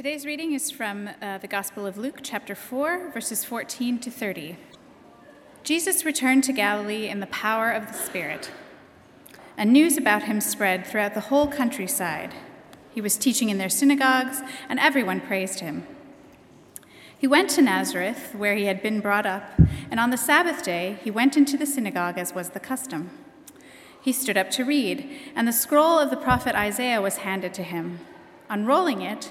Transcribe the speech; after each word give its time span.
Today's 0.00 0.24
reading 0.24 0.54
is 0.54 0.70
from 0.70 1.10
uh, 1.20 1.36
the 1.36 1.46
Gospel 1.46 1.84
of 1.84 1.98
Luke, 1.98 2.20
chapter 2.22 2.54
4, 2.54 3.10
verses 3.10 3.44
14 3.44 3.98
to 3.98 4.10
30. 4.10 4.56
Jesus 5.62 6.06
returned 6.06 6.42
to 6.44 6.54
Galilee 6.54 7.06
in 7.06 7.20
the 7.20 7.26
power 7.26 7.70
of 7.70 7.86
the 7.86 7.92
Spirit, 7.92 8.50
and 9.58 9.70
news 9.70 9.98
about 9.98 10.22
him 10.22 10.40
spread 10.40 10.86
throughout 10.86 11.12
the 11.12 11.28
whole 11.28 11.48
countryside. 11.48 12.32
He 12.94 13.02
was 13.02 13.18
teaching 13.18 13.50
in 13.50 13.58
their 13.58 13.68
synagogues, 13.68 14.40
and 14.70 14.80
everyone 14.80 15.20
praised 15.20 15.60
him. 15.60 15.86
He 17.18 17.26
went 17.26 17.50
to 17.50 17.60
Nazareth, 17.60 18.34
where 18.34 18.54
he 18.54 18.64
had 18.64 18.82
been 18.82 19.00
brought 19.00 19.26
up, 19.26 19.52
and 19.90 20.00
on 20.00 20.08
the 20.08 20.16
Sabbath 20.16 20.62
day 20.62 20.98
he 21.04 21.10
went 21.10 21.36
into 21.36 21.58
the 21.58 21.66
synagogue 21.66 22.16
as 22.16 22.34
was 22.34 22.48
the 22.48 22.58
custom. 22.58 23.10
He 24.00 24.14
stood 24.14 24.38
up 24.38 24.48
to 24.52 24.64
read, 24.64 25.06
and 25.36 25.46
the 25.46 25.52
scroll 25.52 25.98
of 25.98 26.08
the 26.08 26.16
prophet 26.16 26.54
Isaiah 26.54 27.02
was 27.02 27.18
handed 27.18 27.52
to 27.52 27.62
him. 27.62 27.98
Unrolling 28.48 29.02
it, 29.02 29.30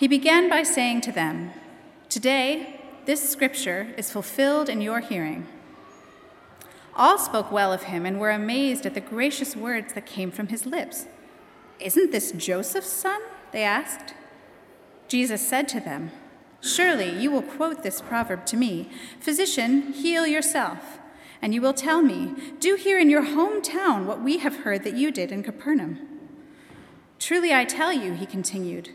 He 0.00 0.08
began 0.08 0.48
by 0.48 0.62
saying 0.62 1.02
to 1.02 1.12
them, 1.12 1.50
Today, 2.08 2.80
this 3.04 3.28
scripture 3.28 3.88
is 3.98 4.10
fulfilled 4.10 4.70
in 4.70 4.80
your 4.80 5.00
hearing. 5.00 5.46
All 6.96 7.18
spoke 7.18 7.52
well 7.52 7.70
of 7.70 7.82
him 7.82 8.06
and 8.06 8.18
were 8.18 8.30
amazed 8.30 8.86
at 8.86 8.94
the 8.94 9.02
gracious 9.02 9.54
words 9.54 9.92
that 9.92 10.06
came 10.06 10.30
from 10.30 10.46
his 10.46 10.64
lips. 10.64 11.04
Isn't 11.78 12.12
this 12.12 12.32
Joseph's 12.32 12.88
son? 12.88 13.20
They 13.52 13.62
asked. 13.62 14.14
Jesus 15.06 15.46
said 15.46 15.68
to 15.68 15.80
them, 15.80 16.12
Surely 16.62 17.20
you 17.20 17.30
will 17.30 17.42
quote 17.42 17.82
this 17.82 18.00
proverb 18.00 18.46
to 18.46 18.56
me 18.56 18.88
Physician, 19.20 19.92
heal 19.92 20.26
yourself. 20.26 20.98
And 21.42 21.52
you 21.52 21.60
will 21.60 21.74
tell 21.74 22.00
me, 22.00 22.32
Do 22.58 22.74
here 22.74 22.98
in 22.98 23.10
your 23.10 23.26
hometown 23.26 24.06
what 24.06 24.22
we 24.22 24.38
have 24.38 24.60
heard 24.60 24.82
that 24.84 24.96
you 24.96 25.12
did 25.12 25.30
in 25.30 25.42
Capernaum. 25.42 25.98
Truly 27.18 27.52
I 27.52 27.66
tell 27.66 27.92
you, 27.92 28.14
he 28.14 28.24
continued, 28.24 28.94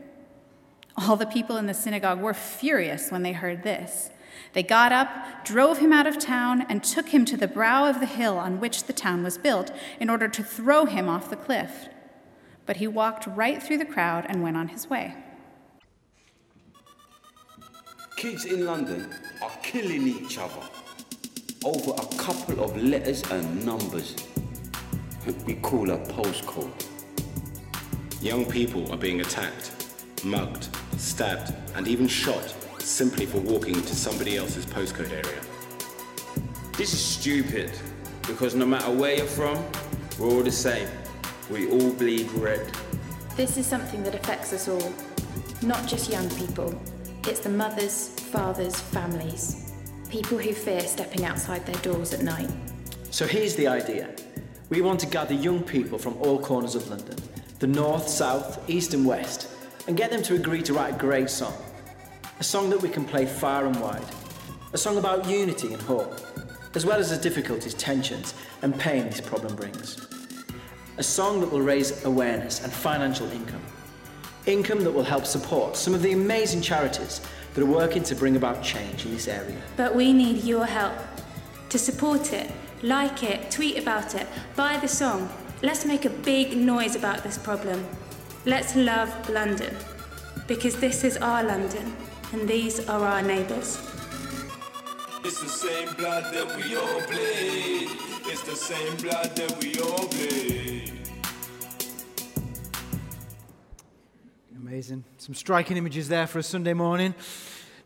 All 0.97 1.15
the 1.15 1.25
people 1.25 1.57
in 1.57 1.67
the 1.67 1.73
synagogue 1.73 2.19
were 2.19 2.33
furious 2.33 3.11
when 3.11 3.23
they 3.23 3.31
heard 3.31 3.63
this. 3.63 4.09
They 4.53 4.63
got 4.63 4.91
up, 4.91 5.45
drove 5.45 5.77
him 5.77 5.93
out 5.93 6.07
of 6.07 6.19
town, 6.19 6.65
and 6.69 6.83
took 6.83 7.09
him 7.09 7.25
to 7.25 7.37
the 7.37 7.47
brow 7.47 7.87
of 7.89 7.99
the 7.99 8.05
hill 8.05 8.37
on 8.37 8.59
which 8.59 8.83
the 8.83 8.93
town 8.93 9.23
was 9.23 9.37
built, 9.37 9.71
in 9.99 10.09
order 10.09 10.27
to 10.27 10.43
throw 10.43 10.85
him 10.85 11.07
off 11.07 11.29
the 11.29 11.35
cliff. 11.35 11.87
But 12.65 12.77
he 12.77 12.87
walked 12.87 13.27
right 13.27 13.61
through 13.61 13.77
the 13.77 13.85
crowd 13.85 14.25
and 14.27 14.43
went 14.43 14.57
on 14.57 14.69
his 14.69 14.89
way. 14.89 15.15
Kids 18.17 18.45
in 18.45 18.65
London 18.65 19.13
are 19.41 19.51
killing 19.63 20.07
each 20.07 20.37
other 20.37 20.61
over 21.63 21.91
a 21.91 22.15
couple 22.17 22.63
of 22.63 22.75
letters 22.81 23.23
and 23.31 23.65
numbers. 23.65 24.15
We 25.45 25.55
call 25.55 25.89
a 25.91 25.97
postcode. 25.97 26.71
Young 28.21 28.45
people 28.45 28.91
are 28.91 28.97
being 28.97 29.21
attacked, 29.21 29.71
mugged, 30.23 30.67
stabbed, 31.01 31.53
and 31.75 31.87
even 31.87 32.07
shot 32.07 32.53
simply 32.79 33.25
for 33.25 33.39
walking 33.39 33.73
to 33.73 33.95
somebody 33.95 34.37
else's 34.37 34.65
postcode 34.65 35.11
area. 35.11 35.41
This 36.77 36.93
is 36.93 37.03
stupid 37.03 37.71
because 38.27 38.55
no 38.55 38.65
matter 38.65 38.91
where 38.91 39.15
you're 39.15 39.25
from, 39.25 39.63
we're 40.19 40.29
all 40.29 40.43
the 40.43 40.51
same. 40.51 40.87
We 41.49 41.69
all 41.69 41.91
bleed 41.91 42.31
red. 42.33 42.71
This 43.35 43.57
is 43.57 43.65
something 43.65 44.03
that 44.03 44.15
affects 44.15 44.53
us 44.53 44.67
all, 44.67 44.93
not 45.61 45.87
just 45.87 46.09
young 46.09 46.29
people. 46.31 46.79
It's 47.27 47.39
the 47.39 47.49
mothers, 47.49 48.09
fathers, 48.31 48.79
families, 48.79 49.73
people 50.09 50.37
who 50.37 50.53
fear 50.53 50.81
stepping 50.81 51.25
outside 51.25 51.65
their 51.65 51.81
doors 51.81 52.13
at 52.13 52.21
night. 52.21 52.49
So 53.09 53.27
here's 53.27 53.55
the 53.55 53.67
idea 53.67 54.15
we 54.69 54.81
want 54.81 54.99
to 55.01 55.07
gather 55.07 55.33
young 55.33 55.61
people 55.63 55.97
from 55.97 56.15
all 56.17 56.39
corners 56.39 56.75
of 56.75 56.87
London 56.89 57.17
the 57.59 57.67
north, 57.67 58.07
south, 58.07 58.67
east, 58.69 58.93
and 58.95 59.05
west 59.05 59.47
and 59.87 59.97
get 59.97 60.11
them 60.11 60.21
to 60.23 60.35
agree 60.35 60.61
to 60.63 60.73
write 60.73 60.95
a 60.95 60.97
great 60.97 61.29
song. 61.29 61.53
A 62.39 62.43
song 62.43 62.69
that 62.69 62.81
we 62.81 62.89
can 62.89 63.05
play 63.05 63.25
far 63.25 63.65
and 63.65 63.79
wide. 63.79 64.05
A 64.73 64.77
song 64.77 64.97
about 64.97 65.27
unity 65.27 65.73
and 65.73 65.81
hope, 65.81 66.19
as 66.75 66.85
well 66.85 66.99
as 66.99 67.09
the 67.09 67.17
difficulties, 67.17 67.73
tensions, 67.73 68.33
and 68.61 68.77
pain 68.79 69.05
this 69.05 69.21
problem 69.21 69.55
brings. 69.55 70.07
A 70.97 71.03
song 71.03 71.39
that 71.41 71.51
will 71.51 71.61
raise 71.61 72.05
awareness 72.05 72.63
and 72.63 72.71
financial 72.71 73.29
income. 73.31 73.61
Income 74.45 74.83
that 74.83 74.91
will 74.91 75.03
help 75.03 75.25
support 75.25 75.75
some 75.75 75.93
of 75.93 76.01
the 76.01 76.13
amazing 76.13 76.61
charities 76.61 77.21
that 77.53 77.61
are 77.61 77.67
working 77.67 78.03
to 78.03 78.15
bring 78.15 78.35
about 78.35 78.63
change 78.63 79.05
in 79.05 79.11
this 79.11 79.27
area. 79.27 79.61
But 79.77 79.95
we 79.95 80.13
need 80.13 80.43
your 80.43 80.65
help 80.65 80.93
to 81.69 81.77
support 81.77 82.33
it, 82.33 82.51
like 82.81 83.23
it, 83.23 83.51
tweet 83.51 83.77
about 83.77 84.15
it, 84.15 84.27
buy 84.55 84.77
the 84.77 84.87
song. 84.87 85.29
Let's 85.61 85.85
make 85.85 86.05
a 86.05 86.09
big 86.09 86.57
noise 86.57 86.95
about 86.95 87.23
this 87.23 87.37
problem. 87.37 87.85
Let's 88.43 88.75
love 88.75 89.29
London, 89.29 89.75
because 90.47 90.75
this 90.77 91.03
is 91.03 91.15
our 91.17 91.43
London, 91.43 91.95
and 92.33 92.49
these 92.49 92.89
are 92.89 93.05
our 93.05 93.21
neighbours. 93.21 93.79
It's 95.23 95.39
the 95.39 95.47
same 95.47 95.93
blood 95.93 96.33
that 96.33 96.47
we 96.57 96.75
all 96.75 97.01
bleed. 97.05 97.89
It's 98.25 98.41
the 98.41 98.55
same 98.55 98.97
blood 98.97 99.35
that 99.35 99.55
we 99.61 99.79
all 99.79 100.07
bleed. 100.07 100.91
Amazing. 104.57 105.03
Some 105.19 105.35
striking 105.35 105.77
images 105.77 106.07
there 106.07 106.25
for 106.25 106.39
a 106.39 106.43
Sunday 106.43 106.73
morning. 106.73 107.13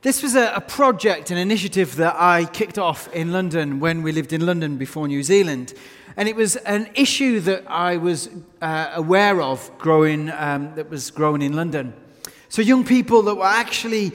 This 0.05 0.21
was 0.21 0.35
a, 0.35 0.53
a, 0.53 0.61
project, 0.61 1.31
an 1.31 1.39
initiative 1.39 1.95
that 1.95 2.15
I 2.15 2.45
kicked 2.45 2.77
off 2.77 3.11
in 3.11 3.31
London 3.31 3.79
when 3.79 4.03
we 4.03 4.11
lived 4.11 4.33
in 4.33 4.45
London 4.45 4.77
before 4.77 5.07
New 5.07 5.23
Zealand. 5.23 5.73
And 6.15 6.29
it 6.29 6.35
was 6.35 6.57
an 6.57 6.91
issue 6.93 7.39
that 7.39 7.63
I 7.67 7.97
was 7.97 8.29
uh, 8.61 8.91
aware 8.93 9.41
of 9.41 9.75
growing, 9.79 10.29
um, 10.29 10.75
that 10.75 10.91
was 10.91 11.09
growing 11.09 11.41
in 11.41 11.53
London. 11.53 11.91
So, 12.49 12.61
young 12.61 12.85
people 12.85 13.23
that 13.23 13.33
were 13.33 13.45
actually 13.45 14.11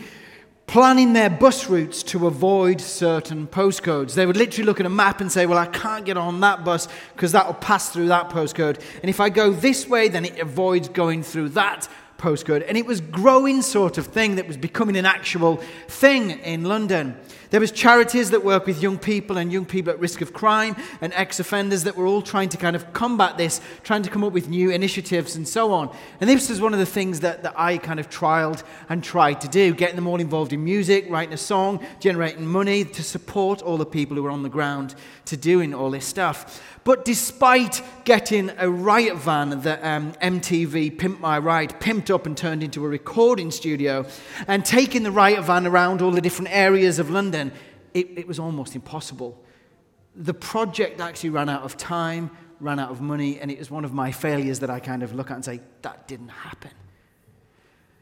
planning 0.69 1.13
their 1.13 1.29
bus 1.29 1.69
routes 1.69 2.05
to 2.05 2.29
avoid 2.29 2.81
certain 2.81 3.49
postcodes. 3.49 4.15
They 4.15 4.27
would 4.27 4.37
literally 4.37 4.67
look 4.67 4.79
at 4.79 4.87
a 4.87 4.91
map 4.91 5.21
and 5.21 5.33
say, 5.33 5.45
Well, 5.45 5.59
I 5.59 5.67
can't 5.67 6.05
get 6.05 6.17
on 6.17 6.39
that 6.39 6.65
bus 6.65 6.87
because 7.17 7.33
that 7.33 7.49
will 7.49 7.55
pass 7.55 7.89
through 7.89 8.07
that 8.07 8.31
postcode. 8.31 8.81
And 9.03 9.11
if 9.11 9.19
I 9.19 9.29
go 9.29 9.51
this 9.51 9.89
way, 9.89 10.07
then 10.07 10.25
it 10.25 10.39
avoids 10.39 10.89
going 10.89 11.25
through 11.25 11.49
that 11.49 11.89
postcode. 12.21 12.65
And 12.69 12.77
it 12.77 12.87
was 12.87 13.01
growing 13.01 13.63
sort 13.63 13.99
of 13.99 14.07
thing 14.07 14.37
that 14.37 14.47
was 14.47 14.57
becoming 14.57 14.97
an 14.97 15.07
actual 15.07 15.57
thing 15.89 16.31
in 16.31 16.65
London. 16.65 17.17
There 17.51 17.61
was 17.61 17.73
charities 17.73 18.31
that 18.31 18.45
work 18.45 18.67
with 18.67 18.81
young 18.81 18.97
people 18.97 19.37
and 19.37 19.53
young 19.53 19.65
people 19.65 19.93
at 19.93 19.99
risk 19.99 20.21
of 20.21 20.33
crime 20.33 20.77
and 21.01 21.13
ex-offenders 21.15 21.83
that 21.83 21.97
were 21.97 22.07
all 22.07 22.23
trying 22.23 22.49
to 22.51 22.57
kind 22.57 22.77
of 22.77 22.93
combat 22.93 23.39
this, 23.39 23.61
trying 23.83 24.05
to 24.05 24.11
come 24.11 24.23
up 24.23 24.33
with 24.33 24.49
new 24.49 24.71
initiatives 24.71 25.35
and 25.35 25.49
so 25.49 25.73
on. 25.73 25.93
And 26.21 26.31
this 26.31 26.49
was 26.49 26.61
one 26.61 26.73
of 26.75 26.79
the 26.79 26.87
things 26.87 27.21
that, 27.21 27.43
that 27.43 27.55
I 27.59 27.79
kind 27.79 27.99
of 27.99 28.09
trialed 28.09 28.63
and 28.89 29.03
tried 29.03 29.41
to 29.41 29.49
do, 29.49 29.75
getting 29.75 29.97
them 29.97 30.07
all 30.07 30.21
involved 30.21 30.53
in 30.53 30.63
music, 30.63 31.07
writing 31.09 31.35
a 31.35 31.39
song, 31.39 31.85
generating 31.99 32.47
money 32.47 32.85
to 32.85 33.03
support 33.03 33.63
all 33.63 33.77
the 33.77 33.87
people 33.87 34.17
who 34.17 34.23
were 34.23 34.31
on 34.31 34.45
the 34.45 34.49
ground 34.49 34.95
to 35.25 35.37
doing 35.37 35.75
all 35.75 35.91
this 35.91 36.07
stuff. 36.07 36.63
But 36.85 37.05
despite 37.05 37.83
getting 38.05 38.51
a 38.57 38.71
riot 38.71 39.17
van 39.17 39.61
that 39.61 39.85
um, 39.85 40.13
MTV 40.15 40.99
Pimp 40.99 41.21
My 41.21 41.39
Ride 41.39 41.79
pimped 41.81 42.10
up 42.11 42.27
and 42.27 42.37
turned 42.37 42.63
into 42.63 42.85
a 42.85 42.89
recording 42.89 43.51
studio, 43.51 44.07
and 44.47 44.65
taking 44.65 45.03
the 45.03 45.11
riot 45.11 45.45
van 45.45 45.67
around 45.67 46.03
all 46.03 46.11
the 46.11 46.21
different 46.21 46.55
areas 46.55 46.99
of 46.99 47.11
London, 47.11 47.53
it, 47.95 48.19
it 48.19 48.27
was 48.27 48.39
almost 48.39 48.75
impossible. 48.75 49.43
The 50.17 50.35
project 50.35 51.01
actually 51.01 51.31
ran 51.31 51.49
out 51.49 51.63
of 51.63 51.77
time, 51.77 52.31
ran 52.61 52.79
out 52.79 52.91
of 52.91 53.01
money, 53.01 53.41
and 53.41 53.51
it 53.51 53.59
was 53.59 53.71
one 53.71 53.85
of 53.85 53.93
my 53.93 54.13
failures 54.13 54.59
that 54.61 54.71
I 54.71 54.81
kind 54.81 55.03
of 55.03 55.15
look 55.15 55.31
at 55.31 55.35
and 55.35 55.45
say, 55.45 55.61
that 55.83 56.07
didn't 56.09 56.29
happen. 56.29 56.73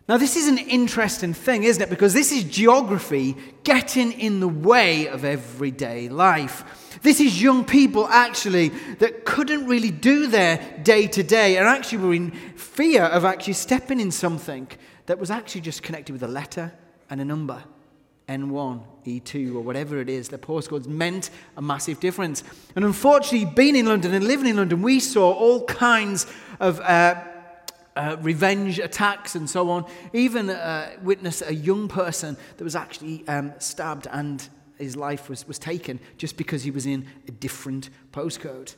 Now, 0.09 0.17
this 0.17 0.37
is 0.37 0.49
an 0.49 0.57
interesting 0.57 1.35
thing, 1.35 1.65
isn't 1.65 1.83
it? 1.83 1.91
Because 1.91 2.15
this 2.15 2.33
is 2.33 2.45
geography 2.45 3.37
getting 3.63 4.13
in 4.13 4.41
the 4.41 4.49
way 4.49 5.07
of 5.07 5.23
everyday 5.23 6.09
life. 6.09 6.88
This 7.03 7.21
is 7.21 7.41
young 7.41 7.65
people 7.65 8.07
actually 8.09 8.71
that 8.99 9.25
couldn't 9.25 9.67
really 9.67 9.91
do 9.91 10.27
their 10.27 10.59
day 10.83 11.07
to 11.09 11.23
day 11.23 11.57
and 11.57 11.67
actually 11.67 11.99
were 11.99 12.15
in 12.15 12.31
fear 12.57 13.05
of 13.05 13.25
actually 13.25 13.53
stepping 13.55 14.01
in 14.01 14.11
something 14.11 14.69
that 15.07 15.19
was 15.19 15.31
actually 15.31 15.63
just 15.63 15.83
connected 15.83 16.13
with 16.13 16.23
a 16.23 16.29
letter 16.29 16.73
and 17.11 17.21
a 17.21 17.25
number. 17.25 17.63
N1, 18.29 18.83
E2, 19.07 19.55
or 19.55 19.61
whatever 19.61 20.01
it 20.01 20.11
is, 20.11 20.29
the 20.29 20.37
postcodes 20.37 20.87
meant 20.87 21.31
a 21.57 21.63
massive 21.63 21.99
difference. 21.99 22.45
And 22.77 22.85
unfortunately, 22.85 23.47
being 23.47 23.75
in 23.75 23.87
London 23.87 24.13
and 24.13 24.27
living 24.27 24.47
in 24.47 24.57
London, 24.57 24.83
we 24.83 25.01
saw 25.01 25.33
all 25.33 25.65
kinds 25.65 26.27
of 26.61 26.79
uh, 26.81 27.25
uh, 27.97 28.17
revenge 28.21 28.79
attacks 28.79 29.35
and 29.35 29.49
so 29.49 29.71
on. 29.71 29.87
Even 30.13 30.51
uh, 30.51 30.91
witnessed 31.03 31.43
a 31.47 31.55
young 31.55 31.89
person 31.89 32.37
that 32.59 32.65
was 32.65 32.77
actually 32.77 33.27
um, 33.29 33.53
stabbed 33.59 34.07
and 34.13 34.47
his 34.81 34.97
life 34.97 35.29
was, 35.29 35.47
was 35.47 35.59
taken 35.59 36.01
just 36.17 36.37
because 36.37 36.63
he 36.63 36.71
was 36.71 36.87
in 36.87 37.07
a 37.27 37.31
different 37.31 37.91
postcode. 38.13 38.75
It 38.75 38.77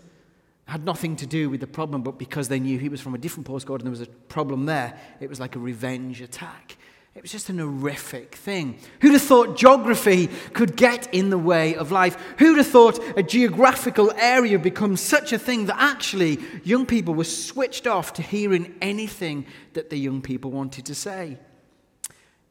had 0.67 0.85
nothing 0.85 1.17
to 1.17 1.27
do 1.27 1.51
with 1.51 1.61
the 1.61 1.67
problem, 1.67 2.03
but 2.03 2.19
because 2.19 2.49
they 2.49 2.61
knew 2.61 2.79
he 2.79 2.89
was 2.89 3.01
from 3.01 3.15
a 3.15 3.19
different 3.19 3.47
postcode 3.47 3.77
and 3.77 3.85
there 3.85 3.91
was 3.91 4.01
a 4.01 4.07
problem 4.07 4.67
there, 4.67 4.99
it 5.21 5.29
was 5.29 5.41
like 5.41 5.57
a 5.57 5.59
revenge 5.59 6.21
attack. 6.21 6.77
It 7.15 7.23
was 7.23 7.33
just 7.33 7.49
an 7.49 7.59
horrific 7.59 8.37
thing. 8.37 8.79
Who'd 9.01 9.15
have 9.15 9.23
thought 9.23 9.57
geography 9.57 10.29
could 10.53 10.77
get 10.77 11.13
in 11.13 11.31
the 11.31 11.39
way 11.39 11.75
of 11.75 11.91
life? 11.91 12.17
Who'd 12.39 12.59
have 12.59 12.69
thought 12.69 13.01
a 13.17 13.23
geographical 13.23 14.13
area 14.13 14.61
becomes 14.61 15.01
such 15.01 15.33
a 15.33 15.39
thing 15.39 15.67
that 15.67 15.77
actually 15.81 16.39
young 16.63 16.87
people 16.87 17.15
were 17.15 17.25
switched 17.25 17.89
off 17.89 18.13
to 18.15 18.23
hearing 18.23 18.77
anything 18.81 19.45
that 19.73 19.91
the 19.91 19.99
young 19.99 20.23
people 20.23 20.53
wanted 20.53 20.87
to 20.87 20.95
say? 20.95 21.37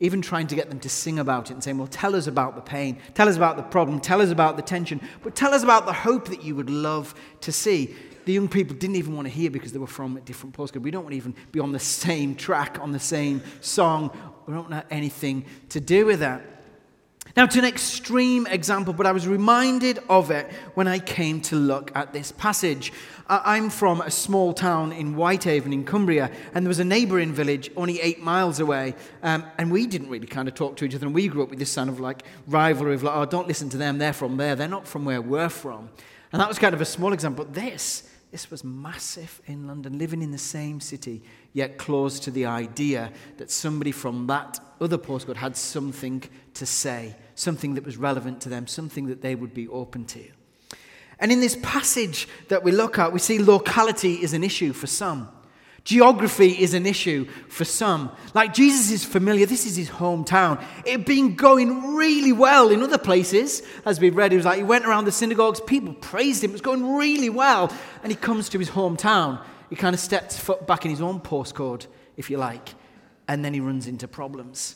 Even 0.01 0.21
trying 0.21 0.47
to 0.47 0.55
get 0.55 0.69
them 0.69 0.79
to 0.79 0.89
sing 0.89 1.19
about 1.19 1.49
it 1.49 1.53
and 1.53 1.63
saying, 1.63 1.77
Well, 1.77 1.87
tell 1.87 2.15
us 2.15 2.27
about 2.27 2.55
the 2.55 2.61
pain, 2.61 2.99
tell 3.13 3.27
us 3.27 3.35
about 3.35 3.57
the 3.57 3.63
problem, 3.63 3.99
tell 3.99 4.21
us 4.21 4.31
about 4.31 4.55
the 4.55 4.61
tension, 4.61 5.01
but 5.23 5.35
tell 5.35 5.53
us 5.53 5.63
about 5.63 5.85
the 5.85 5.93
hope 5.93 6.29
that 6.29 6.43
you 6.43 6.55
would 6.55 6.69
love 6.69 7.13
to 7.41 7.51
see 7.51 7.95
the 8.29 8.33
young 8.33 8.47
people 8.47 8.75
didn't 8.75 8.95
even 8.95 9.15
want 9.15 9.27
to 9.27 9.33
hear 9.33 9.49
because 9.49 9.71
they 9.71 9.79
were 9.79 9.87
from 9.87 10.15
a 10.15 10.21
different 10.21 10.55
postcode. 10.55 10.83
We 10.83 10.91
don't 10.91 11.03
want 11.03 11.13
to 11.13 11.17
even 11.17 11.33
be 11.51 11.59
on 11.59 11.71
the 11.71 11.79
same 11.79 12.35
track, 12.35 12.77
on 12.79 12.91
the 12.91 12.99
same 12.99 13.41
song. 13.59 14.11
We 14.45 14.53
don't 14.53 14.69
want 14.69 14.85
anything 14.91 15.45
to 15.69 15.79
do 15.79 16.05
with 16.05 16.19
that. 16.19 16.58
Now, 17.37 17.45
to 17.45 17.59
an 17.59 17.65
extreme 17.65 18.47
example, 18.47 18.93
but 18.93 19.05
I 19.05 19.11
was 19.11 19.27
reminded 19.27 19.99
of 20.09 20.31
it 20.31 20.51
when 20.73 20.87
I 20.87 20.99
came 20.99 21.41
to 21.41 21.55
look 21.55 21.91
at 21.95 22.11
this 22.11 22.31
passage. 22.31 22.91
I'm 23.27 23.69
from 23.69 24.01
a 24.01 24.09
small 24.09 24.53
town 24.53 24.91
in 24.91 25.13
Whitehaven 25.13 25.71
in 25.71 25.83
Cumbria, 25.83 26.31
and 26.53 26.65
there 26.65 26.69
was 26.69 26.79
a 26.79 26.83
neighbouring 26.83 27.31
village 27.31 27.69
only 27.77 28.01
eight 28.01 28.21
miles 28.21 28.59
away, 28.59 28.95
um, 29.21 29.45
and 29.59 29.71
we 29.71 29.85
didn't 29.85 30.09
really 30.09 30.25
kind 30.25 30.47
of 30.47 30.55
talk 30.55 30.75
to 30.77 30.85
each 30.85 30.95
other. 30.95 31.05
And 31.05 31.13
we 31.13 31.27
grew 31.27 31.43
up 31.43 31.49
with 31.51 31.59
this 31.59 31.75
kind 31.75 31.89
of 31.89 31.99
like 31.99 32.23
rivalry 32.47 32.95
of 32.95 33.03
like, 33.03 33.15
oh, 33.15 33.25
don't 33.25 33.47
listen 33.47 33.69
to 33.69 33.77
them, 33.77 33.99
they're 33.99 34.13
from 34.13 34.37
there, 34.37 34.55
they're 34.55 34.67
not 34.67 34.87
from 34.87 35.05
where 35.05 35.21
we're 35.21 35.49
from. 35.49 35.89
And 36.31 36.41
that 36.41 36.47
was 36.47 36.57
kind 36.57 36.73
of 36.73 36.81
a 36.81 36.85
small 36.85 37.13
example. 37.13 37.45
But 37.45 37.53
this 37.53 38.09
this 38.31 38.51
was 38.51 38.63
massive 38.63 39.41
in 39.47 39.65
London, 39.67 39.97
living 39.97 40.21
in 40.21 40.31
the 40.31 40.37
same 40.37 40.79
city, 40.79 41.23
yet 41.53 41.77
close 41.77 42.19
to 42.21 42.31
the 42.31 42.45
idea 42.45 43.11
that 43.37 43.49
somebody 43.49 43.91
from 43.91 44.27
that 44.27 44.59
other 44.79 44.97
postcode 44.97 45.35
had 45.35 45.57
something 45.57 46.23
to 46.53 46.65
say, 46.65 47.15
something 47.35 47.73
that 47.73 47.85
was 47.85 47.97
relevant 47.97 48.41
to 48.41 48.49
them, 48.49 48.67
something 48.67 49.07
that 49.07 49.21
they 49.21 49.33
would 49.33 49.53
be 49.53 49.67
open 49.67 50.05
to. 50.05 50.23
And 51.19 51.31
in 51.31 51.41
this 51.41 51.57
passage 51.61 52.27
that 52.47 52.63
we 52.63 52.71
look 52.71 52.99
at, 52.99 53.11
we 53.11 53.19
see 53.19 53.39
locality 53.39 54.21
is 54.21 54.33
an 54.33 54.43
issue 54.43 54.73
for 54.73 54.87
some. 54.87 55.27
Geography 55.83 56.49
is 56.49 56.73
an 56.73 56.85
issue 56.85 57.25
for 57.47 57.65
some. 57.65 58.11
Like 58.33 58.53
Jesus 58.53 58.91
is 58.91 59.05
familiar, 59.05 59.45
this 59.45 59.65
is 59.65 59.75
his 59.75 59.89
hometown. 59.89 60.63
It 60.85 60.91
had 60.91 61.05
been 61.05 61.35
going 61.35 61.95
really 61.95 62.31
well 62.31 62.69
in 62.69 62.83
other 62.83 62.97
places, 62.97 63.63
as 63.85 63.99
we've 63.99 64.15
read. 64.15 64.33
It 64.33 64.37
was 64.37 64.45
like 64.45 64.57
he 64.57 64.63
went 64.63 64.85
around 64.85 65.05
the 65.05 65.11
synagogues, 65.11 65.59
people 65.61 65.93
praised 65.93 66.43
him, 66.43 66.51
it 66.51 66.53
was 66.53 66.61
going 66.61 66.95
really 66.95 67.29
well. 67.29 67.71
And 68.03 68.11
he 68.11 68.15
comes 68.15 68.49
to 68.49 68.59
his 68.59 68.69
hometown. 68.69 69.43
He 69.69 69.75
kind 69.75 69.93
of 69.93 69.99
steps 69.99 70.37
foot 70.37 70.65
back 70.65 70.85
in 70.85 70.91
his 70.91 71.01
own 71.01 71.19
postcode, 71.19 71.85
if 72.17 72.29
you 72.29 72.37
like, 72.37 72.69
and 73.27 73.45
then 73.45 73.53
he 73.53 73.59
runs 73.59 73.87
into 73.87 74.07
problems. 74.07 74.75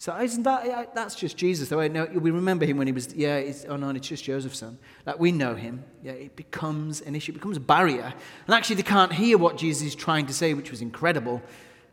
So 0.00 0.16
isn't 0.16 0.44
that 0.44 0.94
that's 0.94 1.16
just 1.16 1.36
Jesus? 1.36 1.68
Though 1.68 1.78
we 1.78 2.30
remember 2.30 2.64
him 2.64 2.76
when 2.76 2.86
he 2.86 2.92
was 2.92 3.12
yeah. 3.14 3.42
oh 3.68 3.76
no, 3.76 3.90
it's 3.90 4.06
just 4.06 4.22
Joseph's 4.22 4.58
son. 4.58 4.78
Like 5.04 5.18
we 5.18 5.32
know 5.32 5.56
him. 5.56 5.82
Yeah, 6.04 6.12
it 6.12 6.36
becomes 6.36 7.00
an 7.00 7.16
issue. 7.16 7.32
It 7.32 7.34
becomes 7.34 7.56
a 7.56 7.60
barrier, 7.60 8.14
and 8.46 8.54
actually 8.54 8.76
they 8.76 8.84
can't 8.84 9.12
hear 9.12 9.36
what 9.38 9.58
Jesus 9.58 9.88
is 9.88 9.94
trying 9.96 10.26
to 10.26 10.32
say, 10.32 10.54
which 10.54 10.70
was 10.70 10.82
incredible, 10.82 11.42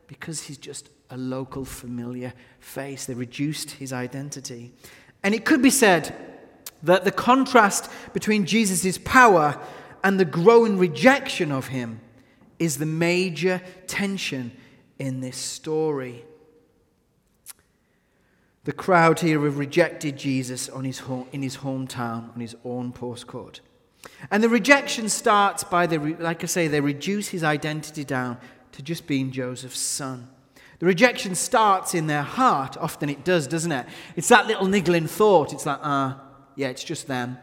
because 0.05 0.43
he's 0.43 0.59
just 0.59 0.89
a 1.09 1.17
local 1.17 1.65
familiar 1.65 2.33
face. 2.59 3.05
They 3.05 3.15
reduced 3.15 3.71
his 3.71 3.91
identity, 3.91 4.71
and 5.23 5.33
it 5.33 5.43
could 5.43 5.63
be 5.63 5.71
said 5.71 6.15
that 6.83 7.05
the 7.05 7.11
contrast 7.11 7.89
between 8.13 8.45
Jesus' 8.45 8.99
power 8.99 9.59
and 10.03 10.19
the 10.19 10.25
growing 10.25 10.77
rejection 10.77 11.51
of 11.51 11.67
him 11.67 12.01
is 12.59 12.77
the 12.77 12.85
major 12.85 13.63
tension 13.87 14.51
in 14.99 15.21
this 15.21 15.37
story. 15.37 16.23
The 18.65 18.73
crowd 18.73 19.19
here 19.19 19.43
have 19.43 19.59
rejected 19.59 20.17
Jesus 20.17 20.69
on 20.69 20.85
his 20.85 20.99
home, 20.99 21.27
in 21.31 21.43
his 21.43 21.57
hometown, 21.57 22.33
on 22.33 22.41
his 22.41 22.55
own 22.65 22.91
postcode. 22.91 23.59
And 24.31 24.43
the 24.43 24.49
rejection 24.49 25.07
starts 25.07 25.63
by, 25.63 25.85
the, 25.85 25.99
like 26.19 26.43
I 26.43 26.47
say, 26.47 26.67
they 26.67 26.81
reduce 26.81 27.27
his 27.27 27.43
identity 27.43 28.03
down 28.03 28.39
to 28.71 28.81
just 28.81 29.05
being 29.05 29.31
Joseph's 29.31 29.79
son. 29.79 30.29
The 30.79 30.87
rejection 30.87 31.35
starts 31.35 31.93
in 31.93 32.07
their 32.07 32.23
heart. 32.23 32.75
Often 32.77 33.09
it 33.09 33.23
does, 33.23 33.47
doesn't 33.47 33.71
it? 33.71 33.85
It's 34.15 34.29
that 34.29 34.47
little 34.47 34.65
niggling 34.65 35.07
thought. 35.07 35.53
It's 35.53 35.65
like, 35.65 35.79
ah, 35.83 36.17
uh, 36.17 36.35
yeah, 36.55 36.69
it's 36.69 36.83
just 36.83 37.07
them. 37.07 37.37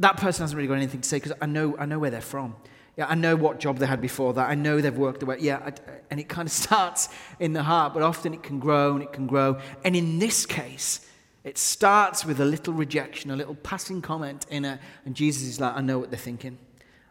That 0.00 0.18
person 0.18 0.42
hasn't 0.42 0.56
really 0.56 0.68
got 0.68 0.74
anything 0.74 1.00
to 1.00 1.08
say 1.08 1.16
because 1.16 1.32
I 1.40 1.46
know, 1.46 1.76
I 1.78 1.86
know 1.86 1.98
where 1.98 2.10
they're 2.10 2.20
from. 2.20 2.56
Yeah, 2.96 3.06
I 3.08 3.14
know 3.14 3.36
what 3.36 3.58
job 3.58 3.78
they 3.78 3.86
had 3.86 4.00
before 4.00 4.34
that. 4.34 4.50
I 4.50 4.54
know 4.54 4.80
they've 4.80 4.96
worked 4.96 5.20
their 5.20 5.28
way. 5.28 5.38
Yeah, 5.40 5.62
I, 5.64 5.72
and 6.10 6.20
it 6.20 6.28
kind 6.28 6.46
of 6.46 6.52
starts 6.64 7.08
in 7.40 7.52
the 7.52 7.62
heart, 7.62 7.94
but 7.94 8.02
often 8.02 8.34
it 8.34 8.42
can 8.42 8.58
grow 8.58 8.94
and 8.94 9.02
it 9.02 9.12
can 9.12 9.26
grow. 9.26 9.58
And 9.84 9.96
in 9.96 10.18
this 10.18 10.44
case, 10.44 11.06
it 11.44 11.58
starts 11.58 12.24
with 12.24 12.40
a 12.40 12.44
little 12.44 12.74
rejection, 12.74 13.30
a 13.30 13.36
little 13.36 13.54
passing 13.56 14.02
comment 14.02 14.46
in 14.50 14.64
it. 14.64 14.78
And 15.04 15.14
Jesus 15.14 15.44
is 15.44 15.60
like, 15.60 15.74
I 15.74 15.80
know 15.80 15.98
what 15.98 16.10
they're 16.10 16.18
thinking. 16.18 16.58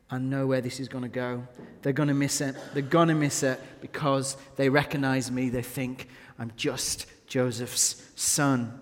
I 0.09 0.17
know 0.17 0.45
where 0.45 0.61
this 0.61 0.79
is 0.79 0.87
going 0.87 1.03
to 1.03 1.09
go. 1.09 1.47
They're 1.81 1.93
going 1.93 2.09
to 2.09 2.13
miss 2.13 2.41
it. 2.41 2.55
They're 2.73 2.81
going 2.83 3.07
to 3.07 3.15
miss 3.15 3.43
it 3.43 3.59
because 3.81 4.37
they 4.57 4.69
recognize 4.69 5.31
me. 5.31 5.49
They 5.49 5.61
think 5.61 6.09
I'm 6.37 6.51
just 6.57 7.05
Joseph's 7.27 8.03
son. 8.15 8.79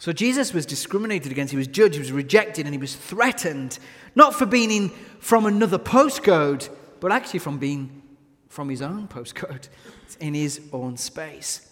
So 0.00 0.14
Jesus 0.14 0.54
was 0.54 0.64
discriminated 0.64 1.30
against, 1.30 1.50
he 1.50 1.58
was 1.58 1.66
judged, 1.66 1.96
he 1.96 2.00
was 2.00 2.10
rejected, 2.10 2.64
and 2.64 2.74
he 2.74 2.78
was 2.78 2.96
threatened, 2.96 3.78
not 4.14 4.34
for 4.34 4.46
being 4.46 4.70
in, 4.70 4.88
from 5.18 5.44
another 5.44 5.78
postcode, 5.78 6.70
but 7.00 7.12
actually 7.12 7.40
from 7.40 7.58
being 7.58 8.00
from 8.48 8.70
his 8.70 8.80
own 8.80 9.08
postcode, 9.08 9.68
in 10.20 10.32
his 10.32 10.62
own 10.72 10.96
space. 10.96 11.70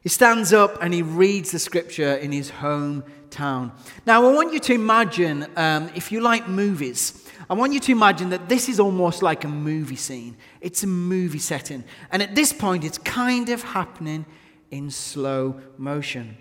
He 0.00 0.08
stands 0.08 0.54
up 0.54 0.78
and 0.80 0.94
he 0.94 1.02
reads 1.02 1.50
the 1.50 1.58
scripture 1.58 2.14
in 2.14 2.32
his 2.32 2.50
hometown. 2.50 3.72
Now, 4.06 4.26
I 4.26 4.32
want 4.32 4.54
you 4.54 4.60
to 4.60 4.72
imagine, 4.72 5.46
um, 5.56 5.90
if 5.94 6.10
you 6.10 6.22
like 6.22 6.48
movies, 6.48 7.22
I 7.50 7.54
want 7.54 7.74
you 7.74 7.80
to 7.80 7.92
imagine 7.92 8.30
that 8.30 8.48
this 8.48 8.70
is 8.70 8.80
almost 8.80 9.22
like 9.22 9.44
a 9.44 9.48
movie 9.48 9.94
scene. 9.94 10.38
It's 10.62 10.82
a 10.82 10.86
movie 10.86 11.38
setting. 11.38 11.84
And 12.10 12.22
at 12.22 12.34
this 12.34 12.54
point, 12.54 12.82
it's 12.82 12.96
kind 12.96 13.50
of 13.50 13.62
happening 13.62 14.24
in 14.70 14.90
slow 14.90 15.60
motion. 15.76 16.38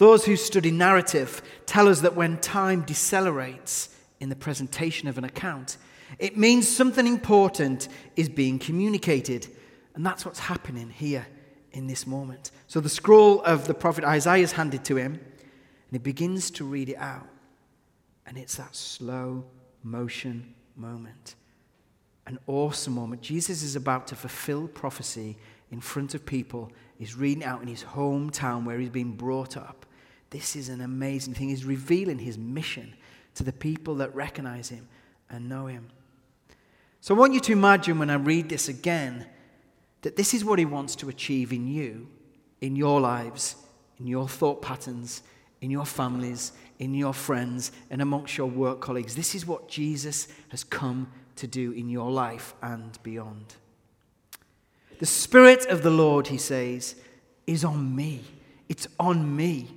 Those 0.00 0.24
who 0.24 0.34
study 0.36 0.70
narrative 0.70 1.42
tell 1.66 1.86
us 1.86 2.00
that 2.00 2.16
when 2.16 2.38
time 2.38 2.84
decelerates 2.84 3.90
in 4.18 4.30
the 4.30 4.34
presentation 4.34 5.08
of 5.08 5.18
an 5.18 5.24
account, 5.24 5.76
it 6.18 6.38
means 6.38 6.66
something 6.66 7.06
important 7.06 7.88
is 8.16 8.30
being 8.30 8.58
communicated. 8.58 9.46
And 9.94 10.06
that's 10.06 10.24
what's 10.24 10.38
happening 10.38 10.88
here 10.88 11.26
in 11.72 11.86
this 11.86 12.06
moment. 12.06 12.50
So 12.66 12.80
the 12.80 12.88
scroll 12.88 13.42
of 13.42 13.66
the 13.66 13.74
prophet 13.74 14.02
Isaiah 14.02 14.42
is 14.42 14.52
handed 14.52 14.86
to 14.86 14.96
him, 14.96 15.16
and 15.16 15.92
he 15.92 15.98
begins 15.98 16.50
to 16.52 16.64
read 16.64 16.88
it 16.88 16.96
out. 16.96 17.28
And 18.24 18.38
it's 18.38 18.54
that 18.54 18.74
slow 18.74 19.44
motion 19.82 20.54
moment. 20.76 21.34
An 22.26 22.38
awesome 22.46 22.94
moment. 22.94 23.20
Jesus 23.20 23.62
is 23.62 23.76
about 23.76 24.06
to 24.06 24.16
fulfill 24.16 24.66
prophecy 24.66 25.36
in 25.70 25.82
front 25.82 26.14
of 26.14 26.24
people. 26.24 26.72
He's 26.96 27.16
reading 27.16 27.44
out 27.44 27.60
in 27.60 27.68
his 27.68 27.84
hometown 27.84 28.64
where 28.64 28.78
he's 28.78 28.88
been 28.88 29.12
brought 29.12 29.58
up. 29.58 29.84
This 30.30 30.56
is 30.56 30.68
an 30.68 30.80
amazing 30.80 31.34
thing. 31.34 31.48
He's 31.48 31.64
revealing 31.64 32.18
his 32.18 32.38
mission 32.38 32.94
to 33.34 33.42
the 33.42 33.52
people 33.52 33.96
that 33.96 34.14
recognize 34.14 34.68
him 34.68 34.88
and 35.28 35.48
know 35.48 35.66
him. 35.66 35.88
So 37.00 37.14
I 37.14 37.18
want 37.18 37.34
you 37.34 37.40
to 37.40 37.52
imagine 37.52 37.98
when 37.98 38.10
I 38.10 38.14
read 38.14 38.48
this 38.48 38.68
again 38.68 39.26
that 40.02 40.16
this 40.16 40.34
is 40.34 40.44
what 40.44 40.58
he 40.58 40.64
wants 40.64 40.94
to 40.96 41.08
achieve 41.08 41.52
in 41.52 41.66
you, 41.66 42.08
in 42.60 42.76
your 42.76 43.00
lives, 43.00 43.56
in 43.98 44.06
your 44.06 44.28
thought 44.28 44.62
patterns, 44.62 45.22
in 45.60 45.70
your 45.70 45.84
families, 45.84 46.52
in 46.78 46.94
your 46.94 47.12
friends, 47.12 47.72
and 47.90 48.00
amongst 48.00 48.38
your 48.38 48.48
work 48.48 48.80
colleagues. 48.80 49.14
This 49.14 49.34
is 49.34 49.46
what 49.46 49.68
Jesus 49.68 50.28
has 50.48 50.64
come 50.64 51.10
to 51.36 51.46
do 51.46 51.72
in 51.72 51.88
your 51.88 52.10
life 52.10 52.54
and 52.62 52.98
beyond. 53.02 53.54
The 54.98 55.06
Spirit 55.06 55.66
of 55.66 55.82
the 55.82 55.90
Lord, 55.90 56.28
he 56.28 56.38
says, 56.38 56.94
is 57.46 57.64
on 57.64 57.94
me. 57.96 58.22
It's 58.68 58.86
on 58.98 59.34
me. 59.34 59.68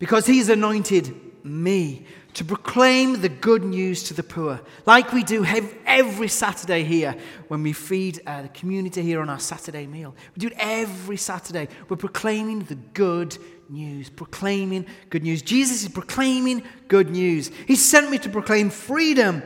Because 0.00 0.26
he's 0.26 0.48
anointed 0.48 1.14
me 1.44 2.06
to 2.32 2.44
proclaim 2.44 3.20
the 3.20 3.28
good 3.28 3.62
news 3.62 4.02
to 4.04 4.14
the 4.14 4.22
poor, 4.22 4.60
like 4.86 5.12
we 5.12 5.22
do 5.22 5.44
every 5.84 6.28
Saturday 6.28 6.84
here 6.84 7.14
when 7.48 7.62
we 7.62 7.72
feed 7.72 8.20
uh, 8.26 8.42
the 8.42 8.48
community 8.48 9.02
here 9.02 9.20
on 9.20 9.28
our 9.28 9.38
Saturday 9.38 9.86
meal. 9.86 10.14
We 10.34 10.40
do 10.40 10.46
it 10.46 10.54
every 10.58 11.18
Saturday. 11.18 11.68
We're 11.88 11.96
proclaiming 11.96 12.60
the 12.60 12.76
good 12.76 13.36
news, 13.68 14.08
proclaiming 14.08 14.86
good 15.10 15.22
news. 15.22 15.42
Jesus 15.42 15.82
is 15.82 15.88
proclaiming 15.90 16.62
good 16.88 17.10
news. 17.10 17.50
He 17.66 17.76
sent 17.76 18.10
me 18.10 18.18
to 18.18 18.30
proclaim 18.30 18.70
freedom 18.70 19.42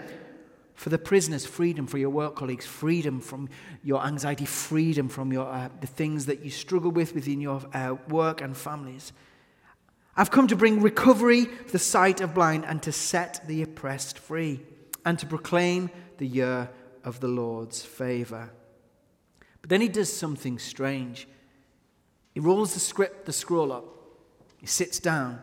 for 0.75 0.89
the 0.89 0.99
prisoners, 0.99 1.45
freedom 1.45 1.87
for 1.89 1.99
your 1.99 2.11
work 2.11 2.37
colleagues, 2.37 2.67
freedom 2.67 3.21
from 3.21 3.49
your 3.83 4.05
anxiety, 4.07 4.45
freedom 4.45 5.09
from 5.09 5.33
your, 5.33 5.49
uh, 5.49 5.69
the 5.81 5.87
things 5.87 6.27
that 6.27 6.45
you 6.45 6.51
struggle 6.51 6.93
with 6.93 7.13
within 7.13 7.41
your 7.41 7.61
uh, 7.73 7.97
work 8.09 8.41
and 8.41 8.57
families. 8.57 9.13
I've 10.17 10.31
come 10.31 10.47
to 10.49 10.57
bring 10.57 10.81
recovery 10.81 11.45
for 11.45 11.73
the 11.73 11.79
sight 11.79 12.21
of 12.21 12.35
blind 12.35 12.65
and 12.67 12.83
to 12.83 12.93
set 12.93 13.47
the 13.49 13.63
oppressed 13.63 14.19
free 14.19 14.61
and 15.05 15.19
to 15.19 15.27
proclaim 15.27 15.91
the 16.19 16.27
year 16.27 16.71
of 17.03 17.21
the 17.21 17.29
Lord's 17.29 17.83
favor. 17.83 18.51
But 19.61 19.71
then 19.71 19.81
he 19.81 19.89
does 19.89 20.13
something 20.13 20.59
strange. 20.59 21.27
He 22.33 22.41
rolls 22.41 22.75
the 22.75 22.81
script, 22.81 23.27
the 23.27 23.33
scroll 23.33 23.73
up, 23.73 23.85
he 24.59 24.67
sits 24.67 24.99
down, 24.99 25.41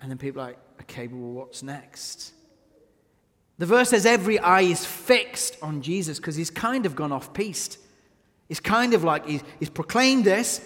and 0.00 0.10
then 0.10 0.18
people 0.18 0.42
are 0.42 0.46
like, 0.48 0.58
okay, 0.82 1.06
well, 1.06 1.32
what's 1.32 1.62
next? 1.62 2.32
The 3.58 3.66
verse 3.66 3.90
says 3.90 4.06
every 4.06 4.38
eye 4.38 4.62
is 4.62 4.86
fixed 4.86 5.58
on 5.62 5.82
Jesus 5.82 6.18
because 6.18 6.36
he's 6.36 6.50
kind 6.50 6.86
of 6.86 6.96
gone 6.96 7.12
off 7.12 7.34
piste. 7.34 7.78
He's 8.48 8.60
kind 8.60 8.94
of 8.94 9.04
like 9.04 9.26
he's, 9.26 9.42
he's 9.58 9.70
proclaimed 9.70 10.24
this, 10.24 10.60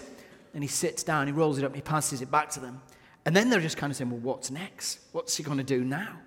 and 0.55 0.63
he 0.63 0.67
sits 0.67 1.03
down, 1.03 1.27
he 1.27 1.33
rolls 1.33 1.59
it 1.59 1.65
up, 1.65 1.75
he 1.75 1.81
passes 1.81 2.21
it 2.21 2.31
back 2.31 2.49
to 2.51 2.59
them. 2.59 2.81
And 3.25 3.35
then 3.35 3.49
they're 3.49 3.59
just 3.59 3.77
kind 3.77 3.91
of 3.91 3.97
saying, 3.97 4.09
well, 4.09 4.19
what's 4.19 4.49
next? 4.49 4.99
What's 5.11 5.35
he 5.35 5.43
going 5.43 5.57
to 5.57 5.63
do 5.63 5.83
now? 5.83 6.17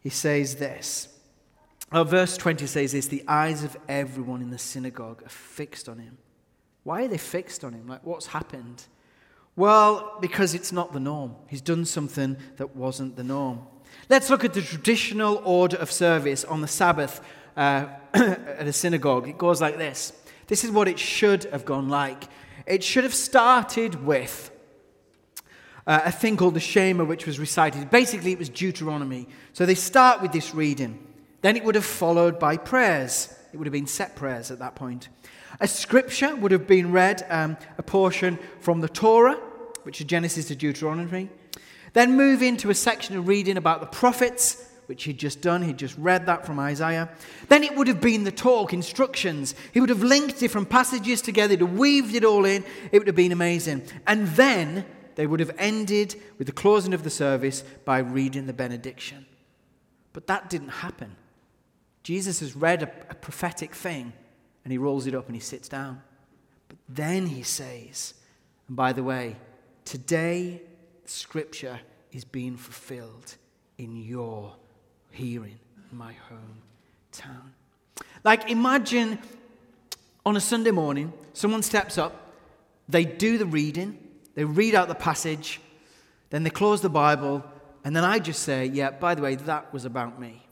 He 0.00 0.10
says 0.10 0.56
this. 0.56 1.08
Oh, 1.90 2.04
verse 2.04 2.36
20 2.36 2.66
says 2.66 2.92
this 2.92 3.06
the 3.06 3.24
eyes 3.26 3.64
of 3.64 3.76
everyone 3.88 4.42
in 4.42 4.50
the 4.50 4.58
synagogue 4.58 5.22
are 5.24 5.30
fixed 5.30 5.88
on 5.88 5.98
him. 5.98 6.18
Why 6.82 7.04
are 7.04 7.08
they 7.08 7.18
fixed 7.18 7.64
on 7.64 7.72
him? 7.72 7.88
Like, 7.88 8.04
what's 8.04 8.26
happened? 8.26 8.84
Well, 9.56 10.18
because 10.20 10.52
it's 10.52 10.72
not 10.72 10.92
the 10.92 11.00
norm. 11.00 11.36
He's 11.46 11.62
done 11.62 11.86
something 11.86 12.36
that 12.56 12.76
wasn't 12.76 13.16
the 13.16 13.24
norm. 13.24 13.60
Let's 14.10 14.28
look 14.28 14.44
at 14.44 14.52
the 14.52 14.60
traditional 14.60 15.40
order 15.44 15.78
of 15.78 15.90
service 15.90 16.44
on 16.44 16.60
the 16.60 16.68
Sabbath 16.68 17.22
uh, 17.56 17.86
at 18.14 18.66
a 18.66 18.72
synagogue. 18.72 19.28
It 19.28 19.38
goes 19.38 19.62
like 19.62 19.78
this. 19.78 20.12
This 20.46 20.64
is 20.64 20.70
what 20.70 20.88
it 20.88 20.98
should 20.98 21.44
have 21.44 21.64
gone 21.64 21.88
like. 21.88 22.24
It 22.66 22.82
should 22.82 23.04
have 23.04 23.14
started 23.14 24.04
with 24.04 24.50
uh, 25.86 26.02
a 26.04 26.12
thing 26.12 26.36
called 26.36 26.54
the 26.54 26.60
Shema, 26.60 27.04
which 27.04 27.26
was 27.26 27.38
recited. 27.38 27.90
Basically, 27.90 28.32
it 28.32 28.38
was 28.38 28.48
Deuteronomy. 28.48 29.28
So 29.52 29.66
they 29.66 29.74
start 29.74 30.22
with 30.22 30.32
this 30.32 30.54
reading. 30.54 31.06
Then 31.42 31.56
it 31.56 31.64
would 31.64 31.74
have 31.74 31.84
followed 31.84 32.38
by 32.38 32.56
prayers. 32.56 33.36
It 33.52 33.58
would 33.58 33.66
have 33.66 33.72
been 33.72 33.86
set 33.86 34.16
prayers 34.16 34.50
at 34.50 34.58
that 34.60 34.74
point. 34.74 35.08
A 35.60 35.68
scripture 35.68 36.34
would 36.34 36.52
have 36.52 36.66
been 36.66 36.90
read, 36.90 37.26
um, 37.28 37.56
a 37.78 37.82
portion 37.82 38.38
from 38.60 38.80
the 38.80 38.88
Torah, 38.88 39.38
which 39.82 40.00
is 40.00 40.06
Genesis 40.06 40.46
to 40.48 40.56
Deuteronomy. 40.56 41.28
Then 41.92 42.16
move 42.16 42.42
into 42.42 42.70
a 42.70 42.74
section 42.74 43.16
of 43.16 43.28
reading 43.28 43.56
about 43.56 43.80
the 43.80 43.86
prophets, 43.86 44.68
which 44.86 45.04
he'd 45.04 45.18
just 45.18 45.40
done. 45.40 45.62
He'd 45.62 45.78
just 45.78 45.96
read 45.98 46.26
that 46.26 46.44
from 46.44 46.58
Isaiah. 46.60 47.08
Then 47.48 47.62
it 47.62 47.76
would 47.76 47.88
have 47.88 48.00
been 48.00 48.24
the 48.24 48.32
talk, 48.32 48.72
instructions. 48.72 49.54
He 49.72 49.80
would 49.80 49.88
have 49.88 50.02
linked 50.02 50.38
different 50.38 50.70
passages 50.70 51.22
together, 51.22 51.52
he'd 51.52 51.60
have 51.60 51.78
weaved 51.78 52.14
it 52.14 52.24
all 52.24 52.44
in. 52.44 52.64
It 52.92 52.98
would 52.98 53.06
have 53.06 53.16
been 53.16 53.32
amazing. 53.32 53.82
And 54.06 54.28
then 54.28 54.84
they 55.14 55.26
would 55.26 55.40
have 55.40 55.54
ended 55.58 56.20
with 56.38 56.46
the 56.46 56.52
closing 56.52 56.94
of 56.94 57.04
the 57.04 57.10
service 57.10 57.62
by 57.84 57.98
reading 57.98 58.46
the 58.46 58.52
benediction. 58.52 59.26
But 60.12 60.26
that 60.26 60.50
didn't 60.50 60.68
happen. 60.68 61.16
Jesus 62.02 62.40
has 62.40 62.54
read 62.54 62.82
a, 62.82 62.90
a 63.10 63.14
prophetic 63.14 63.74
thing 63.74 64.12
and 64.64 64.72
he 64.72 64.78
rolls 64.78 65.06
it 65.06 65.14
up 65.14 65.26
and 65.26 65.34
he 65.34 65.40
sits 65.40 65.68
down. 65.68 66.02
But 66.68 66.78
then 66.88 67.26
he 67.26 67.42
says, 67.42 68.14
and 68.68 68.76
by 68.76 68.92
the 68.92 69.02
way, 69.02 69.36
today 69.84 70.62
scripture 71.04 71.80
is 72.12 72.24
being 72.24 72.56
fulfilled 72.56 73.36
in 73.78 73.96
your 73.96 74.54
hearing, 75.14 75.58
in 75.90 75.98
my 75.98 76.14
hometown. 76.30 77.52
Like, 78.24 78.50
imagine 78.50 79.18
on 80.26 80.36
a 80.36 80.40
Sunday 80.40 80.70
morning, 80.70 81.12
someone 81.32 81.62
steps 81.62 81.98
up, 81.98 82.32
they 82.88 83.04
do 83.04 83.38
the 83.38 83.46
reading, 83.46 83.98
they 84.34 84.44
read 84.44 84.74
out 84.74 84.88
the 84.88 84.94
passage, 84.94 85.60
then 86.30 86.42
they 86.42 86.50
close 86.50 86.80
the 86.80 86.88
Bible, 86.88 87.44
and 87.84 87.94
then 87.94 88.04
I 88.04 88.18
just 88.18 88.42
say, 88.42 88.66
Yeah, 88.66 88.90
by 88.90 89.14
the 89.14 89.22
way, 89.22 89.36
that 89.36 89.72
was 89.72 89.84
about 89.84 90.18
me. 90.18 90.42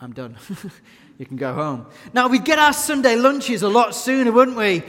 I'm 0.00 0.12
done. 0.12 0.36
you 1.18 1.26
can 1.26 1.36
go 1.36 1.52
home. 1.52 1.86
Now, 2.12 2.28
we'd 2.28 2.44
get 2.44 2.58
our 2.58 2.72
Sunday 2.72 3.14
lunches 3.14 3.62
a 3.62 3.68
lot 3.68 3.94
sooner, 3.94 4.32
wouldn't 4.32 4.56
we? 4.56 4.82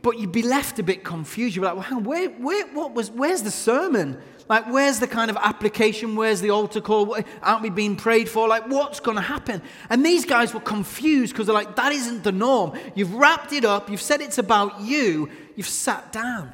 But 0.00 0.18
you'd 0.18 0.32
be 0.32 0.42
left 0.42 0.80
a 0.80 0.82
bit 0.82 1.04
confused. 1.04 1.54
You'd 1.54 1.62
be 1.62 1.68
like, 1.68 1.90
well, 1.90 2.00
where, 2.00 2.28
where, 2.30 2.66
what 2.74 2.92
was, 2.92 3.10
where's 3.10 3.42
the 3.42 3.52
sermon? 3.52 4.20
Like, 4.48 4.70
where's 4.70 4.98
the 4.98 5.06
kind 5.06 5.30
of 5.30 5.36
application? 5.36 6.16
Where's 6.16 6.40
the 6.40 6.50
altar 6.50 6.80
call? 6.80 7.16
Aren't 7.42 7.62
we 7.62 7.70
being 7.70 7.96
prayed 7.96 8.28
for? 8.28 8.48
Like, 8.48 8.68
what's 8.68 9.00
going 9.00 9.16
to 9.16 9.22
happen? 9.22 9.62
And 9.88 10.04
these 10.04 10.24
guys 10.24 10.52
were 10.52 10.60
confused 10.60 11.32
because 11.32 11.46
they're 11.46 11.54
like, 11.54 11.76
that 11.76 11.92
isn't 11.92 12.24
the 12.24 12.32
norm. 12.32 12.78
You've 12.94 13.14
wrapped 13.14 13.52
it 13.52 13.64
up, 13.64 13.90
you've 13.90 14.02
said 14.02 14.20
it's 14.20 14.38
about 14.38 14.80
you, 14.80 15.30
you've 15.56 15.68
sat 15.68 16.12
down. 16.12 16.52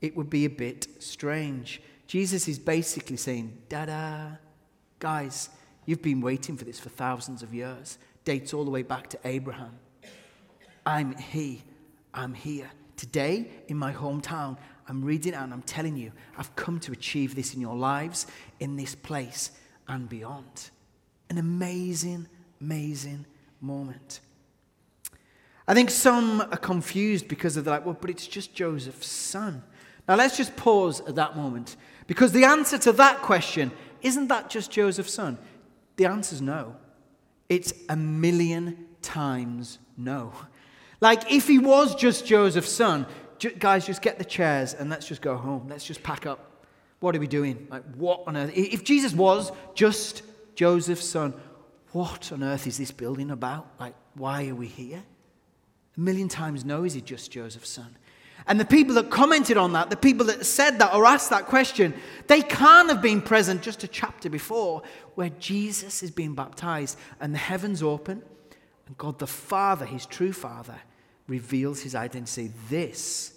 It 0.00 0.16
would 0.16 0.30
be 0.30 0.44
a 0.44 0.50
bit 0.50 0.86
strange. 0.98 1.80
Jesus 2.06 2.48
is 2.48 2.58
basically 2.58 3.16
saying, 3.16 3.56
da 3.68 3.86
da, 3.86 4.28
guys, 4.98 5.48
you've 5.84 6.02
been 6.02 6.20
waiting 6.20 6.56
for 6.56 6.64
this 6.64 6.78
for 6.78 6.88
thousands 6.88 7.42
of 7.42 7.52
years. 7.54 7.98
Dates 8.24 8.52
all 8.54 8.64
the 8.64 8.70
way 8.70 8.82
back 8.82 9.08
to 9.10 9.18
Abraham. 9.24 9.78
I'm 10.84 11.16
He. 11.16 11.62
I'm 12.14 12.34
here. 12.34 12.70
Today, 12.96 13.48
in 13.68 13.76
my 13.76 13.92
hometown, 13.92 14.56
I'm 14.88 15.04
reading 15.04 15.32
it 15.34 15.36
and 15.36 15.52
I'm 15.52 15.62
telling 15.62 15.96
you, 15.96 16.12
I've 16.38 16.54
come 16.56 16.78
to 16.80 16.92
achieve 16.92 17.34
this 17.34 17.54
in 17.54 17.60
your 17.60 17.76
lives, 17.76 18.26
in 18.60 18.76
this 18.76 18.94
place, 18.94 19.50
and 19.88 20.08
beyond. 20.08 20.70
An 21.28 21.38
amazing, 21.38 22.28
amazing 22.60 23.26
moment. 23.60 24.20
I 25.68 25.74
think 25.74 25.90
some 25.90 26.40
are 26.40 26.56
confused 26.56 27.26
because 27.26 27.56
of 27.56 27.64
the 27.64 27.70
like, 27.70 27.84
well, 27.84 27.96
but 28.00 28.10
it's 28.10 28.26
just 28.26 28.54
Joseph's 28.54 29.08
son. 29.08 29.64
Now 30.08 30.14
let's 30.14 30.36
just 30.36 30.54
pause 30.56 31.00
at 31.00 31.16
that 31.16 31.36
moment 31.36 31.76
because 32.06 32.30
the 32.30 32.44
answer 32.44 32.78
to 32.78 32.92
that 32.92 33.22
question 33.22 33.72
isn't 34.02 34.28
that 34.28 34.50
just 34.50 34.70
Joseph's 34.70 35.14
son? 35.14 35.38
The 35.96 36.06
answer 36.06 36.36
is 36.36 36.42
no. 36.42 36.76
It's 37.48 37.72
a 37.88 37.96
million 37.96 38.86
times 39.02 39.78
no. 39.96 40.32
Like, 41.00 41.32
if 41.32 41.48
he 41.48 41.58
was 41.58 41.94
just 41.94 42.26
Joseph's 42.26 42.70
son, 42.70 43.06
guys, 43.58 43.86
just 43.86 44.02
get 44.02 44.18
the 44.18 44.24
chairs 44.24 44.74
and 44.74 44.90
let's 44.90 45.06
just 45.06 45.22
go 45.22 45.36
home. 45.36 45.66
Let's 45.68 45.84
just 45.84 46.02
pack 46.02 46.26
up. 46.26 46.64
What 47.00 47.14
are 47.14 47.20
we 47.20 47.26
doing? 47.26 47.66
Like, 47.70 47.84
what 47.94 48.24
on 48.26 48.36
earth? 48.36 48.52
If 48.54 48.84
Jesus 48.84 49.12
was 49.12 49.52
just 49.74 50.22
Joseph's 50.54 51.08
son, 51.08 51.34
what 51.92 52.32
on 52.32 52.42
earth 52.42 52.66
is 52.66 52.78
this 52.78 52.90
building 52.90 53.30
about? 53.30 53.68
Like, 53.78 53.94
why 54.14 54.48
are 54.48 54.54
we 54.54 54.66
here? 54.66 55.02
A 55.96 56.00
million 56.00 56.28
times 56.28 56.64
no, 56.64 56.84
is 56.84 56.94
he 56.94 57.00
just 57.00 57.30
Joseph's 57.30 57.70
son? 57.70 57.96
And 58.46 58.60
the 58.60 58.64
people 58.64 58.94
that 58.94 59.10
commented 59.10 59.56
on 59.56 59.72
that, 59.72 59.90
the 59.90 59.96
people 59.96 60.26
that 60.26 60.46
said 60.46 60.78
that 60.78 60.94
or 60.94 61.04
asked 61.04 61.30
that 61.30 61.46
question, 61.46 61.94
they 62.28 62.42
can't 62.42 62.88
have 62.88 63.02
been 63.02 63.20
present 63.20 63.62
just 63.62 63.82
a 63.82 63.88
chapter 63.88 64.30
before 64.30 64.82
where 65.14 65.30
Jesus 65.30 66.02
is 66.02 66.10
being 66.10 66.34
baptized 66.34 66.98
and 67.20 67.34
the 67.34 67.38
heavens 67.38 67.82
open 67.82 68.22
and 68.86 68.98
God 68.98 69.18
the 69.18 69.26
Father, 69.26 69.84
his 69.84 70.06
true 70.06 70.32
Father, 70.32 70.80
reveals 71.26 71.82
his 71.82 71.94
identity. 71.94 72.52
This, 72.68 73.34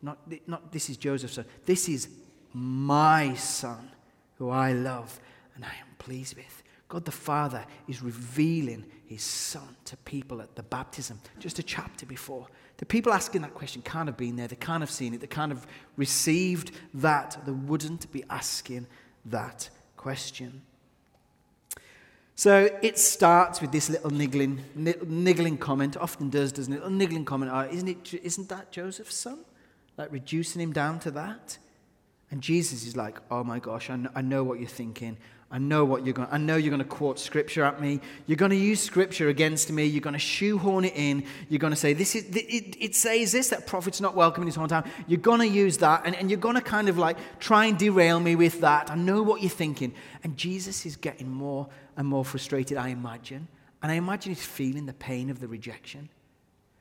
not, 0.00 0.18
not 0.46 0.72
this 0.72 0.90
is 0.90 0.96
Joseph's 0.96 1.34
son, 1.34 1.44
this 1.64 1.88
is 1.88 2.08
my 2.52 3.34
son 3.34 3.90
who 4.36 4.50
I 4.50 4.72
love 4.72 5.18
and 5.54 5.64
I 5.64 5.68
am 5.68 5.94
pleased 5.98 6.36
with. 6.36 6.62
God 6.88 7.04
the 7.04 7.10
Father 7.10 7.64
is 7.88 8.02
revealing 8.02 8.84
his 9.06 9.22
son 9.22 9.76
to 9.86 9.96
people 9.98 10.42
at 10.42 10.54
the 10.56 10.62
baptism, 10.62 11.18
just 11.38 11.58
a 11.58 11.62
chapter 11.62 12.04
before. 12.04 12.46
The 12.76 12.86
people 12.86 13.12
asking 13.12 13.42
that 13.42 13.54
question 13.54 13.80
can't 13.82 14.08
have 14.08 14.16
been 14.16 14.36
there, 14.36 14.48
they 14.48 14.56
can't 14.56 14.82
have 14.82 14.90
seen 14.90 15.14
it, 15.14 15.20
they 15.20 15.26
can't 15.26 15.52
have 15.52 15.66
received 15.96 16.72
that, 16.94 17.38
they 17.46 17.52
wouldn't 17.52 18.10
be 18.12 18.24
asking 18.28 18.86
that 19.26 19.70
question. 19.96 20.62
So 22.34 22.68
it 22.82 22.98
starts 22.98 23.60
with 23.60 23.72
this 23.72 23.90
little 23.90 24.10
niggling, 24.10 24.62
niggling 24.74 25.58
comment, 25.58 25.96
often 25.96 26.30
does, 26.30 26.52
doesn't 26.52 26.72
it? 26.72 26.82
A 26.82 26.90
niggling 26.90 27.24
comment, 27.24 27.52
oh, 27.54 27.68
isn't, 27.70 27.88
it, 27.88 28.14
isn't 28.22 28.48
that 28.48 28.72
Joseph's 28.72 29.14
son? 29.14 29.40
Like 29.96 30.10
reducing 30.10 30.60
him 30.60 30.72
down 30.72 30.98
to 31.00 31.10
that? 31.12 31.58
And 32.30 32.40
Jesus 32.40 32.86
is 32.86 32.96
like, 32.96 33.18
oh 33.30 33.44
my 33.44 33.58
gosh, 33.58 33.90
I 33.90 33.96
know, 33.96 34.10
I 34.14 34.22
know 34.22 34.42
what 34.42 34.58
you're 34.58 34.68
thinking. 34.68 35.18
I 35.54 35.58
know 35.58 35.84
what 35.84 36.06
you're 36.06 36.14
going 36.14 36.28
I 36.32 36.38
know 36.38 36.56
you're 36.56 36.70
going 36.70 36.82
to 36.82 36.88
quote 36.88 37.18
scripture 37.18 37.62
at 37.62 37.78
me. 37.78 38.00
You're 38.26 38.38
going 38.38 38.52
to 38.52 38.56
use 38.56 38.80
scripture 38.80 39.28
against 39.28 39.70
me. 39.70 39.84
You're 39.84 40.00
going 40.00 40.14
to 40.14 40.18
shoehorn 40.18 40.86
it 40.86 40.94
in. 40.96 41.24
You're 41.50 41.58
going 41.58 41.74
to 41.74 41.78
say, 41.78 41.92
this 41.92 42.14
is, 42.14 42.24
it, 42.34 42.74
it 42.80 42.94
says 42.94 43.32
this, 43.32 43.50
that 43.50 43.66
prophet's 43.66 44.00
not 44.00 44.16
welcome 44.16 44.42
in 44.42 44.46
his 44.46 44.56
hometown. 44.56 44.88
You're 45.06 45.20
going 45.20 45.40
to 45.40 45.46
use 45.46 45.76
that. 45.78 46.06
And, 46.06 46.16
and 46.16 46.30
you're 46.30 46.40
going 46.40 46.54
to 46.54 46.62
kind 46.62 46.88
of 46.88 46.96
like 46.96 47.18
try 47.38 47.66
and 47.66 47.78
derail 47.78 48.18
me 48.18 48.34
with 48.34 48.62
that. 48.62 48.90
I 48.90 48.94
know 48.94 49.22
what 49.22 49.42
you're 49.42 49.50
thinking. 49.50 49.92
And 50.24 50.38
Jesus 50.38 50.86
is 50.86 50.96
getting 50.96 51.28
more 51.28 51.68
and 51.98 52.08
more 52.08 52.24
frustrated, 52.24 52.78
I 52.78 52.88
imagine. 52.88 53.46
And 53.82 53.92
I 53.92 53.96
imagine 53.96 54.32
he's 54.32 54.44
feeling 54.44 54.86
the 54.86 54.94
pain 54.94 55.28
of 55.28 55.38
the 55.38 55.48
rejection. 55.48 56.08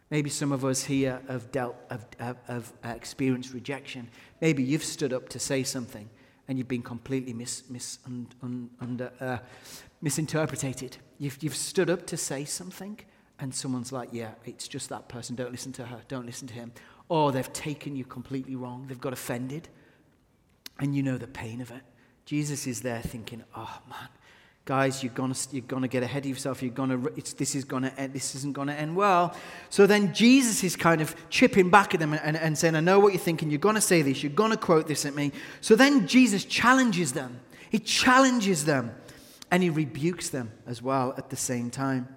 Maybe 0.10 0.30
some 0.30 0.54
of 0.54 0.64
us 0.64 0.86
here 0.86 1.22
have 1.28 1.52
dealt, 1.52 1.76
have, 1.90 2.06
have, 2.20 2.38
have 2.48 2.74
experienced 2.86 3.54
rejection. 3.54 4.08
Maybe 4.40 4.64
you've 4.64 4.84
stood 4.84 5.12
up 5.12 5.28
to 5.30 5.40
say 5.40 5.64
something 5.64 6.10
and 6.52 6.58
you've 6.58 6.68
been 6.68 6.82
completely 6.82 7.32
mis, 7.32 7.64
mis, 7.70 8.00
un, 8.06 8.28
un, 8.44 8.70
under, 8.82 9.10
uh, 9.22 9.38
misinterpreted. 10.02 10.98
You've, 11.18 11.42
you've 11.42 11.56
stood 11.56 11.90
up 11.90 12.06
to 12.08 12.18
say 12.18 12.44
something, 12.44 13.00
and 13.40 13.56
someone's 13.56 13.94
like, 13.94 14.10
Yeah, 14.12 14.32
it's 14.44 14.68
just 14.68 14.90
that 14.90 15.08
person. 15.08 15.38
Don't 15.38 15.54
listen 15.54 15.72
to 15.72 15.86
her. 15.86 16.02
Don't 16.10 16.26
listen 16.26 16.50
to 16.50 16.54
him. 16.54 16.74
Or 17.08 17.32
they've 17.32 17.54
taken 17.54 17.96
you 17.96 18.04
completely 18.04 18.58
wrong. 18.58 18.88
They've 18.90 19.00
got 19.00 19.14
offended, 19.14 19.70
and 20.78 20.94
you 20.94 21.04
know 21.04 21.18
the 21.18 21.26
pain 21.26 21.62
of 21.62 21.72
it. 21.72 21.84
Jesus 22.26 22.68
is 22.68 22.82
there 22.82 23.02
thinking, 23.02 23.46
Oh, 23.56 23.80
man, 23.90 24.10
guys, 24.66 25.04
you're 25.04 25.14
gonna 25.14 25.36
you're 25.52 25.64
gonna 25.68 25.88
get 25.88 26.04
ahead 26.04 26.24
of 26.24 26.30
yourself. 26.30 26.62
You're 26.62 26.72
gonna 26.72 26.98
this 27.38 27.56
is 27.56 27.66
gonna 27.66 27.92
end, 27.98 28.14
this 28.14 28.36
isn't 28.36 28.54
gonna 28.54 28.74
end 28.74 28.96
well. 28.96 29.36
So 29.70 29.88
then 29.88 30.14
Jesus 30.14 30.64
is 30.64 30.76
kind 30.76 31.02
of 31.02 31.16
chipping 31.30 31.70
back 31.70 31.94
at 31.94 32.00
them 32.00 32.14
and, 32.14 32.38
and 32.38 32.58
saying, 32.58 32.76
"I 32.76 32.80
know 32.80 33.00
what 33.00 33.14
you're 33.14 33.22
thinking. 33.22 33.50
You're 33.50 33.60
gonna 33.60 33.82
say 33.82 34.02
this. 34.02 34.24
You're 34.24 34.32
gonna 34.32 34.58
quote 34.58 34.88
this 34.88 35.06
at 35.06 35.16
me." 35.16 35.32
So 35.62 35.76
then 35.76 36.08
Jesus 36.08 36.46
challenges 36.46 37.14
them. 37.14 37.40
He 37.70 37.80
challenges 37.80 38.66
them, 38.66 38.94
and 39.50 39.64
he 39.64 39.70
rebukes 39.70 40.30
them 40.30 40.52
as 40.68 40.82
well 40.82 41.14
at 41.18 41.30
the 41.30 41.38
same 41.38 41.70
time. 41.70 42.08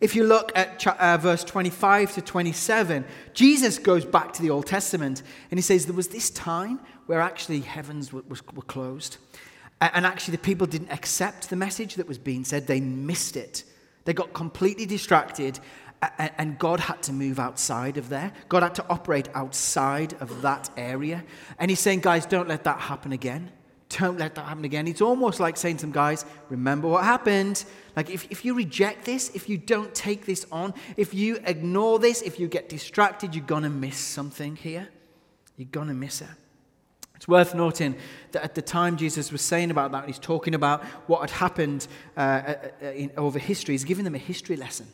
If 0.00 0.14
you 0.14 0.22
look 0.24 0.52
at 0.54 0.86
uh, 0.86 1.16
verse 1.16 1.42
25 1.42 2.14
to 2.14 2.22
27, 2.22 3.04
Jesus 3.34 3.78
goes 3.78 4.04
back 4.04 4.32
to 4.34 4.42
the 4.42 4.50
Old 4.50 4.66
Testament 4.66 5.24
and 5.50 5.58
he 5.58 5.62
says, 5.62 5.86
There 5.86 5.94
was 5.96 6.06
this 6.06 6.30
time 6.30 6.78
where 7.06 7.20
actually 7.20 7.62
heavens 7.62 8.12
were, 8.12 8.22
were 8.28 8.62
closed 8.62 9.16
and 9.80 10.04
actually, 10.04 10.32
the 10.32 10.42
people 10.42 10.66
didn't 10.66 10.90
accept 10.90 11.50
the 11.50 11.56
message 11.56 11.94
that 11.96 12.08
was 12.08 12.18
being 12.18 12.44
said, 12.44 12.66
they 12.66 12.80
missed 12.80 13.36
it. 13.36 13.64
They 14.04 14.12
got 14.12 14.32
completely 14.32 14.86
distracted, 14.86 15.60
and 16.18 16.58
God 16.58 16.80
had 16.80 17.02
to 17.04 17.12
move 17.12 17.38
outside 17.38 17.96
of 17.96 18.08
there. 18.08 18.32
God 18.48 18.62
had 18.62 18.74
to 18.76 18.86
operate 18.88 19.28
outside 19.34 20.14
of 20.20 20.42
that 20.42 20.70
area. 20.76 21.24
And 21.58 21.70
He's 21.70 21.80
saying, 21.80 22.00
guys, 22.00 22.26
don't 22.26 22.48
let 22.48 22.64
that 22.64 22.80
happen 22.80 23.12
again. 23.12 23.52
Don't 23.90 24.18
let 24.18 24.34
that 24.34 24.44
happen 24.44 24.64
again. 24.64 24.86
It's 24.86 25.00
almost 25.00 25.40
like 25.40 25.56
saying 25.56 25.76
to 25.76 25.80
some 25.82 25.92
guys, 25.92 26.24
remember 26.50 26.88
what 26.88 27.04
happened. 27.04 27.64
Like, 27.96 28.10
if, 28.10 28.26
if 28.30 28.44
you 28.44 28.54
reject 28.54 29.04
this, 29.04 29.30
if 29.34 29.48
you 29.48 29.56
don't 29.56 29.94
take 29.94 30.26
this 30.26 30.44
on, 30.52 30.74
if 30.96 31.14
you 31.14 31.38
ignore 31.44 31.98
this, 31.98 32.20
if 32.20 32.38
you 32.38 32.48
get 32.48 32.68
distracted, 32.68 33.34
you're 33.34 33.46
going 33.46 33.62
to 33.62 33.70
miss 33.70 33.96
something 33.96 34.56
here. 34.56 34.88
You're 35.56 35.68
going 35.70 35.88
to 35.88 35.94
miss 35.94 36.20
it. 36.20 36.28
It's 37.18 37.26
worth 37.26 37.52
noting 37.52 37.96
that 38.30 38.44
at 38.44 38.54
the 38.54 38.62
time 38.62 38.96
Jesus 38.96 39.32
was 39.32 39.42
saying 39.42 39.72
about 39.72 39.90
that, 39.90 40.06
he's 40.06 40.20
talking 40.20 40.54
about 40.54 40.84
what 41.08 41.20
had 41.22 41.30
happened 41.30 41.88
uh, 42.16 42.20
uh, 42.20 42.54
uh, 42.80 42.86
in, 42.92 43.10
over 43.16 43.40
history. 43.40 43.74
He's 43.74 43.82
giving 43.82 44.04
them 44.04 44.14
a 44.14 44.18
history 44.18 44.54
lesson. 44.54 44.86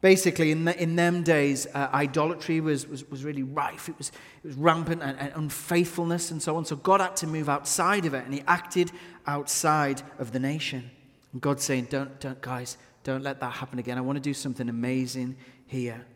Basically, 0.00 0.50
in, 0.50 0.64
the, 0.64 0.82
in 0.82 0.96
them 0.96 1.22
days, 1.22 1.66
uh, 1.74 1.90
idolatry 1.92 2.62
was, 2.62 2.88
was, 2.88 3.04
was 3.10 3.22
really 3.22 3.42
rife. 3.42 3.90
It 3.90 3.98
was, 3.98 4.08
it 4.42 4.46
was 4.46 4.56
rampant 4.56 5.02
and, 5.02 5.18
and 5.18 5.30
unfaithfulness 5.34 6.30
and 6.30 6.40
so 6.40 6.56
on. 6.56 6.64
So 6.64 6.76
God 6.76 7.02
had 7.02 7.16
to 7.16 7.26
move 7.26 7.50
outside 7.50 8.06
of 8.06 8.14
it, 8.14 8.24
and 8.24 8.32
he 8.32 8.42
acted 8.46 8.90
outside 9.26 10.00
of 10.18 10.32
the 10.32 10.40
nation. 10.40 10.90
And 11.34 11.42
God's 11.42 11.64
saying, 11.64 11.88
don't, 11.90 12.18
don't, 12.18 12.40
guys, 12.40 12.78
don't 13.04 13.22
let 13.22 13.40
that 13.40 13.52
happen 13.52 13.78
again. 13.78 13.98
I 13.98 14.00
want 14.00 14.16
to 14.16 14.22
do 14.22 14.32
something 14.32 14.70
amazing 14.70 15.36
here. 15.66 16.06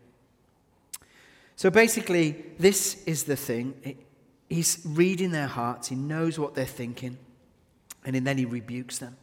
So 1.56 1.68
basically, 1.68 2.42
this 2.58 3.04
is 3.04 3.24
the 3.24 3.36
thing. 3.36 3.74
It, 3.82 3.98
He's 4.54 4.78
reading 4.84 5.32
their 5.32 5.48
hearts, 5.48 5.88
he 5.88 5.96
knows 5.96 6.38
what 6.38 6.54
they're 6.54 6.64
thinking, 6.64 7.18
and 8.04 8.24
then 8.24 8.38
he 8.38 8.44
rebukes 8.44 8.98
them. 8.98 9.16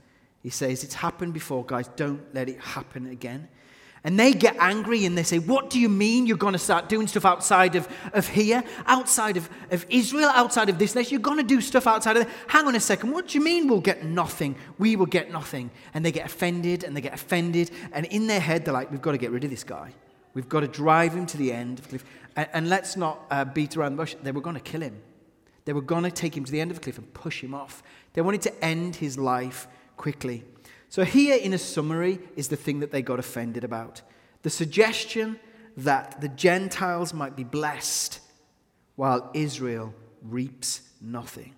He 0.44 0.50
says, 0.50 0.84
It's 0.84 0.96
happened 0.96 1.34
before, 1.34 1.64
guys, 1.64 1.88
don't 1.96 2.22
let 2.34 2.50
it 2.50 2.60
happen 2.60 3.08
again. 3.08 3.48
And 4.04 4.20
they 4.20 4.34
get 4.34 4.58
angry 4.60 5.06
and 5.06 5.18
they 5.18 5.24
say, 5.24 5.40
What 5.40 5.70
do 5.70 5.80
you 5.80 5.88
mean 5.88 6.28
you're 6.28 6.36
going 6.36 6.52
to 6.52 6.60
start 6.60 6.90
doing 6.90 7.08
stuff 7.08 7.24
outside 7.24 7.76
of, 7.76 7.88
of 8.12 8.28
here, 8.28 8.62
outside 8.88 9.38
of, 9.38 9.50
of 9.70 9.86
Israel, 9.88 10.30
outside 10.34 10.68
of 10.68 10.78
this 10.78 10.96
nation? 10.96 11.12
You're 11.12 11.22
going 11.22 11.38
to 11.38 11.44
do 11.44 11.62
stuff 11.62 11.88
outside 11.88 12.18
of 12.18 12.26
there. 12.26 12.34
Hang 12.48 12.68
on 12.68 12.76
a 12.76 12.80
second. 12.82 13.12
What 13.12 13.30
do 13.30 13.38
you 13.38 13.44
mean 13.44 13.70
we'll 13.70 13.80
get 13.80 14.04
nothing? 14.04 14.58
We 14.80 14.98
will 14.98 15.06
get 15.06 15.32
nothing. 15.32 15.72
And 15.94 16.04
they 16.04 16.12
get 16.12 16.26
offended 16.26 16.84
and 16.84 16.98
they 16.98 17.02
get 17.02 17.14
offended. 17.14 17.72
And 17.94 18.06
in 18.08 18.28
their 18.28 18.42
head, 18.42 18.66
they're 18.66 18.74
like, 18.74 18.92
We've 18.92 19.02
got 19.02 19.14
to 19.14 19.18
get 19.18 19.32
rid 19.32 19.46
of 19.46 19.50
this 19.50 19.64
guy. 19.64 19.94
We've 20.34 20.50
got 20.50 20.62
to 20.62 20.68
drive 20.68 21.14
him 21.14 21.26
to 21.28 21.38
the 21.38 21.54
end. 21.54 21.82
And, 22.36 22.50
and 22.52 22.70
let's 22.70 22.98
not 22.98 23.22
uh, 23.30 23.46
beat 23.46 23.78
around 23.78 23.94
the 23.94 23.98
bush. 23.98 24.16
They 24.22 24.32
were 24.34 24.42
going 24.42 24.56
to 24.56 24.62
kill 24.62 24.82
him. 24.82 25.02
They 25.66 25.74
were 25.74 25.82
going 25.82 26.04
to 26.04 26.12
take 26.12 26.36
him 26.36 26.44
to 26.44 26.52
the 26.52 26.60
end 26.60 26.72
of 26.72 26.78
the 26.78 26.84
cliff 26.84 26.98
and 26.98 27.14
push 27.14 27.44
him 27.44 27.54
off. 27.54 27.84
They 28.14 28.22
wanted 28.22 28.42
to 28.44 28.66
end 28.66 28.96
his 28.96 29.18
life 29.18 29.68
quickly. 29.98 30.44
So, 30.90 31.06
here 31.06 31.38
in 31.38 31.54
a 31.54 31.58
summary 31.58 32.20
is 32.36 32.50
the 32.50 32.56
thing 32.56 32.80
that 32.80 32.92
they 32.92 33.02
got 33.02 33.20
offended 33.20 33.64
about 33.64 34.02
the 34.42 34.50
suggestion 34.50 35.40
that 35.78 36.20
the 36.20 36.28
Gentiles 36.28 37.14
might 37.14 37.36
be 37.36 37.44
blessed 37.44 38.20
while 38.96 39.30
Israel 39.34 39.94
reaps 40.24 40.82
nothing. 41.00 41.56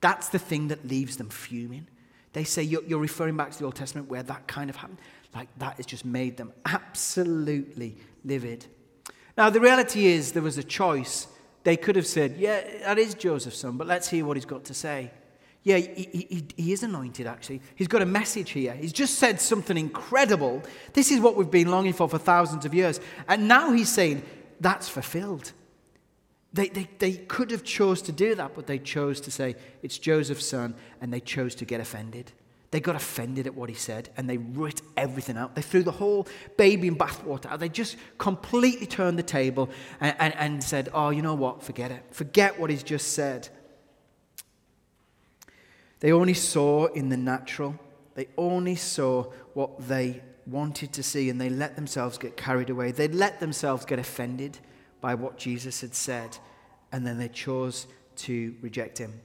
That's 0.00 0.28
the 0.28 0.38
thing 0.38 0.68
that 0.68 0.86
leaves 0.86 1.16
them 1.16 1.30
fuming. 1.30 1.86
They 2.32 2.44
say 2.44 2.62
you're, 2.62 2.82
you're 2.84 2.98
referring 2.98 3.36
back 3.36 3.52
to 3.52 3.58
the 3.58 3.64
Old 3.64 3.76
Testament 3.76 4.10
where 4.10 4.22
that 4.24 4.46
kind 4.48 4.68
of 4.68 4.76
happened. 4.76 4.98
Like 5.34 5.48
that 5.58 5.76
has 5.76 5.86
just 5.86 6.04
made 6.04 6.36
them 6.36 6.52
absolutely 6.66 7.96
livid. 8.24 8.66
Now, 9.36 9.50
the 9.50 9.60
reality 9.60 10.06
is 10.06 10.32
there 10.32 10.42
was 10.42 10.58
a 10.58 10.64
choice 10.64 11.26
they 11.64 11.76
could 11.76 11.96
have 11.96 12.06
said, 12.06 12.36
Yeah, 12.36 12.62
that 12.84 12.98
is 12.98 13.14
Joseph's 13.14 13.58
son, 13.58 13.76
but 13.76 13.86
let's 13.86 14.08
hear 14.08 14.24
what 14.24 14.36
he's 14.36 14.44
got 14.44 14.64
to 14.64 14.74
say. 14.74 15.10
Yeah, 15.62 15.78
he, 15.78 16.08
he, 16.12 16.46
he, 16.58 16.72
is 16.74 16.82
anointed, 16.82 17.26
actually. 17.26 17.62
He's 17.74 17.88
got 17.88 18.02
a 18.02 18.06
message 18.06 18.50
here. 18.50 18.74
He's 18.74 18.92
just 18.92 19.14
said 19.14 19.40
something 19.40 19.78
incredible. 19.78 20.62
This 20.92 21.10
is 21.10 21.20
what 21.20 21.36
we've 21.36 21.50
been 21.50 21.70
longing 21.70 21.94
for 21.94 22.06
for 22.06 22.18
thousands 22.18 22.66
of 22.66 22.74
years. 22.74 23.00
And 23.26 23.48
now 23.48 23.72
he's 23.72 23.88
saying, 23.88 24.22
That's 24.60 24.88
fulfilled. 24.88 25.52
They, 26.52 26.68
they, 26.68 26.88
they 26.98 27.12
could 27.14 27.50
have 27.50 27.64
chose 27.64 28.00
to 28.02 28.12
do 28.12 28.36
that, 28.36 28.54
but 28.54 28.66
they 28.66 28.78
chose 28.78 29.20
to 29.22 29.30
say, 29.30 29.56
It's 29.82 29.98
Joseph's 29.98 30.46
son, 30.46 30.74
and 31.00 31.12
they 31.12 31.20
chose 31.20 31.54
to 31.56 31.64
get 31.64 31.80
offended. 31.80 32.32
They 32.74 32.80
got 32.80 32.96
offended 32.96 33.46
at 33.46 33.54
what 33.54 33.68
he 33.68 33.74
said 33.76 34.08
and 34.16 34.28
they 34.28 34.36
writ 34.36 34.82
everything 34.96 35.36
out. 35.36 35.54
They 35.54 35.62
threw 35.62 35.84
the 35.84 35.92
whole 35.92 36.26
baby 36.56 36.88
in 36.88 36.96
bathwater 36.96 37.46
out. 37.46 37.60
They 37.60 37.68
just 37.68 37.96
completely 38.18 38.84
turned 38.84 39.16
the 39.16 39.22
table 39.22 39.70
and, 40.00 40.16
and, 40.18 40.34
and 40.34 40.64
said, 40.64 40.88
Oh, 40.92 41.10
you 41.10 41.22
know 41.22 41.36
what? 41.36 41.62
Forget 41.62 41.92
it. 41.92 42.02
Forget 42.10 42.58
what 42.58 42.70
he's 42.70 42.82
just 42.82 43.12
said. 43.12 43.48
They 46.00 46.10
only 46.10 46.34
saw 46.34 46.86
in 46.86 47.10
the 47.10 47.16
natural, 47.16 47.78
they 48.16 48.26
only 48.36 48.74
saw 48.74 49.30
what 49.52 49.86
they 49.86 50.24
wanted 50.44 50.92
to 50.94 51.04
see 51.04 51.30
and 51.30 51.40
they 51.40 51.50
let 51.50 51.76
themselves 51.76 52.18
get 52.18 52.36
carried 52.36 52.70
away. 52.70 52.90
They 52.90 53.06
let 53.06 53.38
themselves 53.38 53.84
get 53.84 54.00
offended 54.00 54.58
by 55.00 55.14
what 55.14 55.38
Jesus 55.38 55.80
had 55.80 55.94
said 55.94 56.38
and 56.90 57.06
then 57.06 57.18
they 57.18 57.28
chose 57.28 57.86
to 58.16 58.56
reject 58.62 58.98
him. 58.98 59.20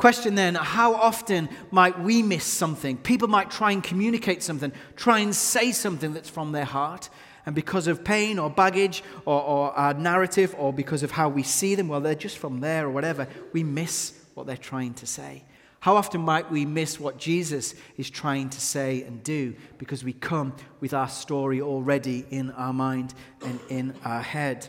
Question 0.00 0.34
then 0.34 0.54
how 0.54 0.94
often 0.94 1.50
might 1.70 2.00
we 2.00 2.22
miss 2.22 2.44
something? 2.44 2.96
People 2.96 3.28
might 3.28 3.50
try 3.50 3.72
and 3.72 3.84
communicate 3.84 4.42
something, 4.42 4.72
try 4.96 5.18
and 5.18 5.36
say 5.36 5.72
something 5.72 6.14
that's 6.14 6.30
from 6.30 6.52
their 6.52 6.64
heart. 6.64 7.10
And 7.44 7.54
because 7.54 7.86
of 7.86 8.02
pain 8.02 8.38
or 8.38 8.48
baggage 8.48 9.04
or, 9.26 9.42
or 9.42 9.72
our 9.72 9.92
narrative 9.92 10.54
or 10.56 10.72
because 10.72 11.02
of 11.02 11.10
how 11.10 11.28
we 11.28 11.42
see 11.42 11.74
them, 11.74 11.88
well, 11.88 12.00
they're 12.00 12.14
just 12.14 12.38
from 12.38 12.60
there 12.60 12.86
or 12.86 12.90
whatever, 12.90 13.28
we 13.52 13.62
miss 13.62 14.18
what 14.32 14.46
they're 14.46 14.56
trying 14.56 14.94
to 14.94 15.06
say. 15.06 15.44
How 15.80 15.96
often 15.96 16.22
might 16.22 16.50
we 16.50 16.64
miss 16.64 16.98
what 16.98 17.18
Jesus 17.18 17.74
is 17.98 18.08
trying 18.08 18.48
to 18.48 18.60
say 18.60 19.02
and 19.02 19.22
do 19.22 19.54
because 19.76 20.02
we 20.02 20.14
come 20.14 20.54
with 20.80 20.94
our 20.94 21.10
story 21.10 21.60
already 21.60 22.24
in 22.30 22.52
our 22.52 22.72
mind 22.72 23.12
and 23.44 23.60
in 23.68 23.94
our 24.02 24.22
head? 24.22 24.66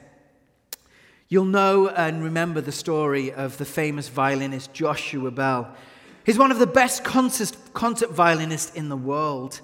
You'll 1.31 1.45
know 1.45 1.87
and 1.87 2.21
remember 2.21 2.59
the 2.59 2.73
story 2.73 3.31
of 3.31 3.57
the 3.57 3.63
famous 3.63 4.09
violinist 4.09 4.73
Joshua 4.73 5.31
Bell. 5.31 5.73
He's 6.25 6.37
one 6.37 6.51
of 6.51 6.59
the 6.59 6.67
best 6.67 7.05
concert, 7.05 7.55
concert 7.73 8.11
violinists 8.11 8.75
in 8.75 8.89
the 8.89 8.97
world. 8.97 9.61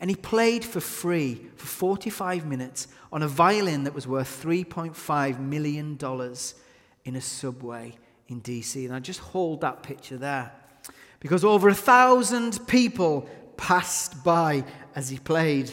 And 0.00 0.10
he 0.10 0.16
played 0.16 0.64
for 0.64 0.80
free 0.80 1.46
for 1.54 1.66
45 1.66 2.44
minutes 2.46 2.88
on 3.12 3.22
a 3.22 3.28
violin 3.28 3.84
that 3.84 3.94
was 3.94 4.08
worth 4.08 4.42
$3.5 4.42 5.38
million 5.38 5.96
in 7.04 7.14
a 7.14 7.20
subway 7.20 7.94
in 8.26 8.40
DC. 8.40 8.84
And 8.84 8.92
I 8.92 8.98
just 8.98 9.20
hold 9.20 9.60
that 9.60 9.84
picture 9.84 10.16
there 10.18 10.50
because 11.20 11.44
over 11.44 11.68
a 11.68 11.76
thousand 11.76 12.66
people 12.66 13.30
passed 13.56 14.24
by 14.24 14.64
as 14.96 15.10
he 15.10 15.20
played. 15.20 15.70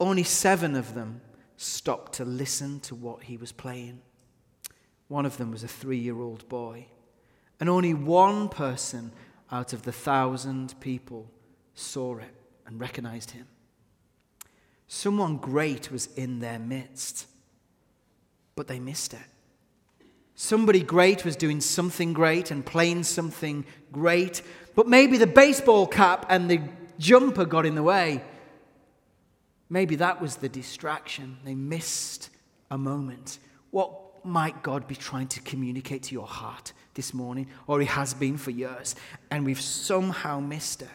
Only 0.00 0.22
seven 0.22 0.76
of 0.76 0.94
them 0.94 1.20
stopped 1.58 2.14
to 2.14 2.24
listen 2.24 2.80
to 2.80 2.94
what 2.94 3.24
he 3.24 3.36
was 3.36 3.52
playing. 3.52 4.00
One 5.10 5.26
of 5.26 5.38
them 5.38 5.50
was 5.50 5.64
a 5.64 5.68
three 5.68 5.98
year 5.98 6.20
old 6.20 6.48
boy. 6.48 6.86
And 7.58 7.68
only 7.68 7.94
one 7.94 8.48
person 8.48 9.10
out 9.50 9.72
of 9.72 9.82
the 9.82 9.90
thousand 9.90 10.78
people 10.78 11.28
saw 11.74 12.18
it 12.18 12.32
and 12.64 12.80
recognized 12.80 13.32
him. 13.32 13.48
Someone 14.86 15.36
great 15.36 15.90
was 15.90 16.06
in 16.14 16.38
their 16.38 16.60
midst, 16.60 17.26
but 18.54 18.68
they 18.68 18.78
missed 18.78 19.12
it. 19.12 19.18
Somebody 20.36 20.80
great 20.80 21.24
was 21.24 21.34
doing 21.34 21.60
something 21.60 22.12
great 22.12 22.52
and 22.52 22.64
playing 22.64 23.02
something 23.02 23.66
great, 23.90 24.42
but 24.76 24.86
maybe 24.86 25.18
the 25.18 25.26
baseball 25.26 25.88
cap 25.88 26.24
and 26.28 26.48
the 26.48 26.60
jumper 27.00 27.44
got 27.44 27.66
in 27.66 27.74
the 27.74 27.82
way. 27.82 28.22
Maybe 29.68 29.96
that 29.96 30.22
was 30.22 30.36
the 30.36 30.48
distraction. 30.48 31.38
They 31.44 31.56
missed 31.56 32.30
a 32.70 32.78
moment. 32.78 33.40
What 33.72 34.09
might 34.24 34.62
God 34.62 34.86
be 34.86 34.96
trying 34.96 35.28
to 35.28 35.40
communicate 35.40 36.04
to 36.04 36.14
your 36.14 36.26
heart 36.26 36.72
this 36.94 37.14
morning, 37.14 37.48
or 37.66 37.80
He 37.80 37.86
has 37.86 38.14
been 38.14 38.36
for 38.36 38.50
years, 38.50 38.94
and 39.30 39.44
we've 39.44 39.60
somehow 39.60 40.40
missed 40.40 40.82
it 40.82 40.88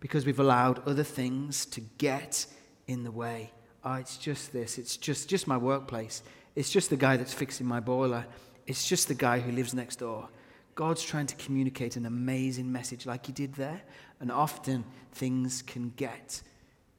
because 0.00 0.24
we've 0.24 0.40
allowed 0.40 0.86
other 0.86 1.04
things 1.04 1.66
to 1.66 1.80
get 1.98 2.46
in 2.86 3.04
the 3.04 3.10
way. 3.10 3.52
Oh, 3.84 3.94
it's 3.94 4.16
just 4.16 4.52
this. 4.52 4.78
It's 4.78 4.96
just, 4.96 5.28
just 5.28 5.46
my 5.46 5.56
workplace. 5.56 6.22
It's 6.54 6.70
just 6.70 6.90
the 6.90 6.96
guy 6.96 7.16
that's 7.16 7.32
fixing 7.32 7.66
my 7.66 7.80
boiler. 7.80 8.26
It's 8.66 8.86
just 8.86 9.08
the 9.08 9.14
guy 9.14 9.40
who 9.40 9.52
lives 9.52 9.74
next 9.74 9.96
door. 9.96 10.28
God's 10.74 11.02
trying 11.02 11.26
to 11.26 11.34
communicate 11.36 11.96
an 11.96 12.06
amazing 12.06 12.70
message 12.70 13.06
like 13.06 13.26
he 13.26 13.32
did 13.32 13.54
there, 13.54 13.82
and 14.20 14.30
often 14.32 14.84
things 15.12 15.62
can 15.62 15.92
get 15.96 16.42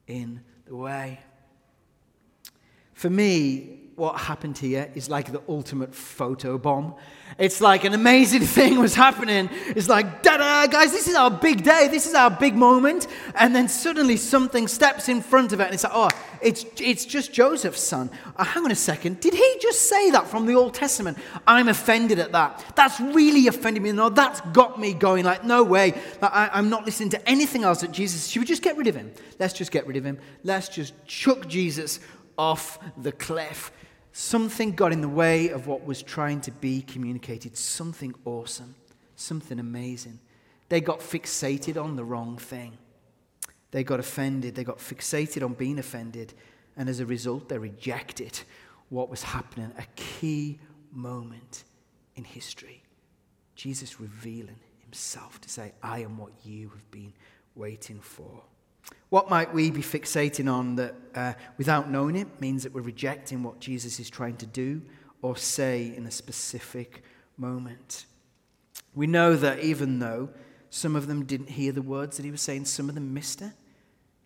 in 0.07 0.41
the 0.65 0.75
way. 0.75 1.19
For 2.93 3.09
me, 3.09 3.81
what 4.01 4.17
happened 4.17 4.57
here 4.57 4.89
is 4.95 5.09
like 5.09 5.31
the 5.31 5.43
ultimate 5.47 5.93
photo 5.93 6.57
bomb. 6.57 6.95
It's 7.37 7.61
like 7.61 7.83
an 7.83 7.93
amazing 7.93 8.41
thing 8.57 8.79
was 8.79 8.95
happening. 8.95 9.47
It's 9.67 9.87
like, 9.87 10.23
da 10.23 10.37
da, 10.37 10.65
guys, 10.65 10.91
this 10.91 11.07
is 11.07 11.13
our 11.13 11.29
big 11.29 11.63
day. 11.63 11.87
This 11.87 12.07
is 12.07 12.15
our 12.15 12.31
big 12.31 12.55
moment. 12.55 13.05
And 13.35 13.55
then 13.55 13.67
suddenly 13.67 14.17
something 14.17 14.67
steps 14.67 15.07
in 15.07 15.21
front 15.21 15.53
of 15.53 15.59
it, 15.59 15.65
and 15.65 15.73
it's 15.75 15.83
like, 15.83 15.93
oh, 15.93 16.09
it's, 16.41 16.65
it's 16.79 17.05
just 17.05 17.31
Joseph's 17.31 17.81
son. 17.81 18.09
Uh, 18.35 18.43
hang 18.43 18.65
on 18.65 18.71
a 18.71 18.75
second. 18.75 19.19
Did 19.19 19.35
he 19.35 19.57
just 19.61 19.87
say 19.87 20.09
that 20.09 20.27
from 20.27 20.47
the 20.47 20.55
Old 20.55 20.73
Testament? 20.73 21.19
I'm 21.45 21.67
offended 21.67 22.17
at 22.17 22.31
that. 22.31 22.73
That's 22.75 22.99
really 22.99 23.45
offended 23.47 23.83
me. 23.83 23.91
No, 23.91 24.09
that's 24.09 24.41
got 24.51 24.79
me 24.79 24.93
going, 24.95 25.25
like, 25.25 25.43
no 25.43 25.63
way. 25.63 25.93
I, 26.23 26.49
I'm 26.53 26.69
not 26.69 26.85
listening 26.85 27.09
to 27.11 27.29
anything 27.29 27.63
else 27.63 27.81
that 27.81 27.91
Jesus. 27.91 28.27
Should 28.27 28.39
we 28.39 28.45
just 28.47 28.63
get 28.63 28.77
rid 28.77 28.87
of 28.87 28.95
him? 28.95 29.11
Let's 29.37 29.53
just 29.53 29.71
get 29.71 29.85
rid 29.85 29.97
of 29.97 30.03
him. 30.03 30.17
Let's 30.43 30.69
just 30.69 30.93
chuck 31.05 31.47
Jesus 31.47 31.99
off 32.37 32.79
the 32.97 33.11
cliff. 33.11 33.71
Something 34.13 34.73
got 34.73 34.91
in 34.91 35.01
the 35.01 35.09
way 35.09 35.49
of 35.49 35.67
what 35.67 35.85
was 35.85 36.03
trying 36.03 36.41
to 36.41 36.51
be 36.51 36.81
communicated. 36.81 37.57
Something 37.57 38.13
awesome, 38.25 38.75
something 39.15 39.59
amazing. 39.59 40.19
They 40.69 40.81
got 40.81 40.99
fixated 40.99 41.81
on 41.81 41.95
the 41.95 42.03
wrong 42.03 42.37
thing. 42.37 42.77
They 43.71 43.83
got 43.83 43.99
offended. 43.99 44.55
They 44.55 44.63
got 44.63 44.79
fixated 44.79 45.43
on 45.43 45.53
being 45.53 45.79
offended. 45.79 46.33
And 46.77 46.89
as 46.89 46.99
a 46.99 47.05
result, 47.05 47.49
they 47.49 47.57
rejected 47.57 48.39
what 48.89 49.09
was 49.09 49.23
happening. 49.23 49.71
A 49.77 49.85
key 49.95 50.59
moment 50.91 51.63
in 52.15 52.23
history. 52.23 52.83
Jesus 53.55 53.99
revealing 53.99 54.59
himself 54.79 55.39
to 55.41 55.49
say, 55.49 55.73
I 55.81 55.99
am 55.99 56.17
what 56.17 56.31
you 56.43 56.69
have 56.69 56.91
been 56.91 57.13
waiting 57.55 57.99
for. 57.99 58.43
What 59.09 59.29
might 59.29 59.53
we 59.53 59.71
be 59.71 59.81
fixating 59.81 60.51
on 60.51 60.75
that, 60.77 60.95
uh, 61.13 61.33
without 61.57 61.89
knowing 61.89 62.15
it, 62.15 62.39
means 62.39 62.63
that 62.63 62.73
we're 62.73 62.81
rejecting 62.81 63.43
what 63.43 63.59
Jesus 63.59 63.99
is 63.99 64.09
trying 64.09 64.37
to 64.37 64.45
do 64.45 64.81
or 65.21 65.35
say 65.35 65.93
in 65.95 66.05
a 66.05 66.11
specific 66.11 67.03
moment? 67.37 68.05
We 68.95 69.07
know 69.07 69.35
that 69.35 69.59
even 69.59 69.99
though 69.99 70.29
some 70.69 70.95
of 70.95 71.07
them 71.07 71.25
didn't 71.25 71.49
hear 71.49 71.73
the 71.73 71.81
words 71.81 72.17
that 72.17 72.23
he 72.23 72.31
was 72.31 72.41
saying, 72.41 72.65
some 72.65 72.87
of 72.87 72.95
them 72.95 73.13
missed 73.13 73.41
it, 73.41 73.51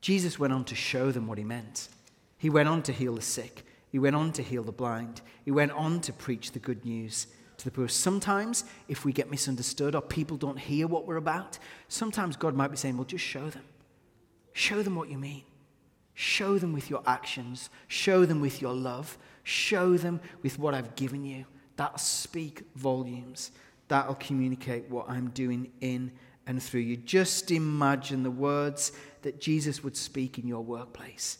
Jesus 0.01 0.37
went 0.37 0.53
on 0.53 0.63
to 0.65 0.75
show 0.75 1.11
them 1.11 1.25
what 1.25 1.39
he 1.39 1.43
meant. 1.43 1.89
He 2.37 2.51
went 2.51 2.69
on 2.69 2.83
to 2.83 2.91
heal 2.91 3.15
the 3.15 3.23
sick, 3.23 3.65
he 3.91 3.97
went 3.97 4.15
on 4.15 4.31
to 4.33 4.43
heal 4.43 4.61
the 4.61 4.71
blind, 4.71 5.21
he 5.43 5.51
went 5.51 5.71
on 5.71 5.99
to 6.01 6.13
preach 6.13 6.51
the 6.51 6.59
good 6.59 6.85
news 6.85 7.25
to 7.57 7.65
the 7.65 7.71
poor. 7.71 7.87
Sometimes, 7.87 8.65
if 8.87 9.03
we 9.03 9.13
get 9.13 9.31
misunderstood 9.31 9.95
or 9.95 10.01
people 10.01 10.37
don't 10.37 10.59
hear 10.59 10.85
what 10.85 11.07
we're 11.07 11.15
about, 11.15 11.57
sometimes 11.87 12.35
God 12.35 12.53
might 12.53 12.67
be 12.67 12.77
saying, 12.77 12.97
Well, 12.97 13.05
just 13.05 13.23
show 13.23 13.49
them. 13.49 13.63
Show 14.55 14.81
them 14.81 14.95
what 14.95 15.09
you 15.09 15.17
mean. 15.17 15.43
Show 16.13 16.57
them 16.57 16.71
with 16.71 16.89
your 16.89 17.03
actions. 17.05 17.69
Show 17.89 18.25
them 18.25 18.39
with 18.39 18.61
your 18.61 18.73
love. 18.73 19.17
Show 19.43 19.97
them 19.97 20.21
with 20.43 20.57
what 20.57 20.73
I've 20.73 20.95
given 20.95 21.25
you. 21.25 21.45
That'll 21.75 21.97
speak 21.97 22.63
volumes. 22.73 23.51
That'll 23.89 24.15
communicate 24.15 24.89
what 24.89 25.09
I'm 25.09 25.29
doing 25.31 25.73
in 25.81 26.13
and 26.47 26.63
through 26.63 26.79
you. 26.79 26.95
Just 26.95 27.51
imagine 27.51 28.23
the 28.23 28.31
words 28.31 28.93
that 29.23 29.41
Jesus 29.41 29.83
would 29.83 29.97
speak 29.97 30.39
in 30.39 30.47
your 30.47 30.63
workplace. 30.63 31.39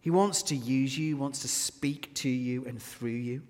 He 0.00 0.08
wants 0.08 0.42
to 0.44 0.56
use 0.56 0.96
you, 0.96 1.08
he 1.08 1.14
wants 1.14 1.40
to 1.40 1.48
speak 1.48 2.14
to 2.14 2.30
you 2.30 2.64
and 2.64 2.80
through 2.80 3.10
you. 3.10 3.42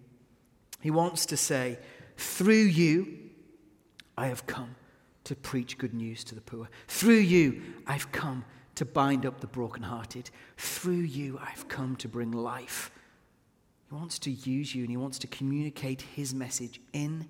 He 0.81 0.90
wants 0.90 1.24
to 1.27 1.37
say, 1.37 1.79
Through 2.16 2.55
you, 2.55 3.16
I 4.18 4.27
have 4.27 4.44
come 4.48 4.74
to 5.22 5.37
preach 5.37 5.79
good 5.79 5.94
news 5.94 6.24
to 6.24 6.35
the 6.35 6.40
poor. 6.40 6.68
Through 6.88 7.20
you, 7.20 7.62
I've 7.87 8.11
come 8.11 8.44
to 8.76 8.84
bind 8.84 9.24
up 9.26 9.40
the 9.40 9.46
brokenhearted. 9.46 10.30
Through 10.56 10.94
you, 10.94 11.38
I've 11.40 11.68
come 11.68 11.96
to 11.96 12.08
bring 12.08 12.32
life. 12.32 12.90
He 13.88 13.94
wants 13.94 14.18
to 14.20 14.30
use 14.30 14.74
you 14.74 14.82
and 14.82 14.90
he 14.90 14.96
wants 14.96 15.18
to 15.20 15.26
communicate 15.26 16.02
his 16.02 16.34
message 16.34 16.80
in 16.92 17.28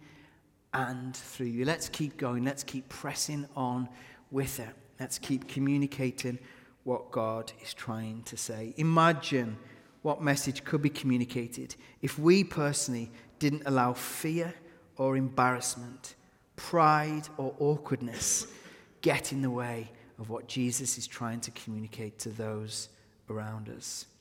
and 0.72 1.16
through 1.16 1.46
you. 1.46 1.64
Let's 1.64 1.88
keep 1.88 2.16
going. 2.16 2.44
Let's 2.44 2.64
keep 2.64 2.88
pressing 2.88 3.46
on 3.56 3.88
with 4.30 4.60
it. 4.60 4.74
Let's 4.98 5.18
keep 5.18 5.48
communicating 5.48 6.38
what 6.84 7.10
God 7.10 7.52
is 7.62 7.74
trying 7.74 8.22
to 8.24 8.36
say. 8.36 8.74
Imagine 8.76 9.56
what 10.02 10.22
message 10.22 10.64
could 10.64 10.82
be 10.82 10.90
communicated 10.90 11.74
if 12.02 12.18
we 12.18 12.44
personally 12.44 13.10
didn't 13.38 13.62
allow 13.66 13.94
fear 13.94 14.54
or 14.96 15.16
embarrassment, 15.16 16.14
pride 16.56 17.28
or 17.36 17.54
awkwardness 17.58 18.46
get 19.00 19.32
in 19.32 19.42
the 19.42 19.50
way 19.50 19.90
of 20.18 20.30
what 20.30 20.46
Jesus 20.46 20.98
is 20.98 21.06
trying 21.06 21.40
to 21.40 21.50
communicate 21.50 22.18
to 22.20 22.28
those 22.28 22.88
around 23.28 23.68
us. 23.68 24.06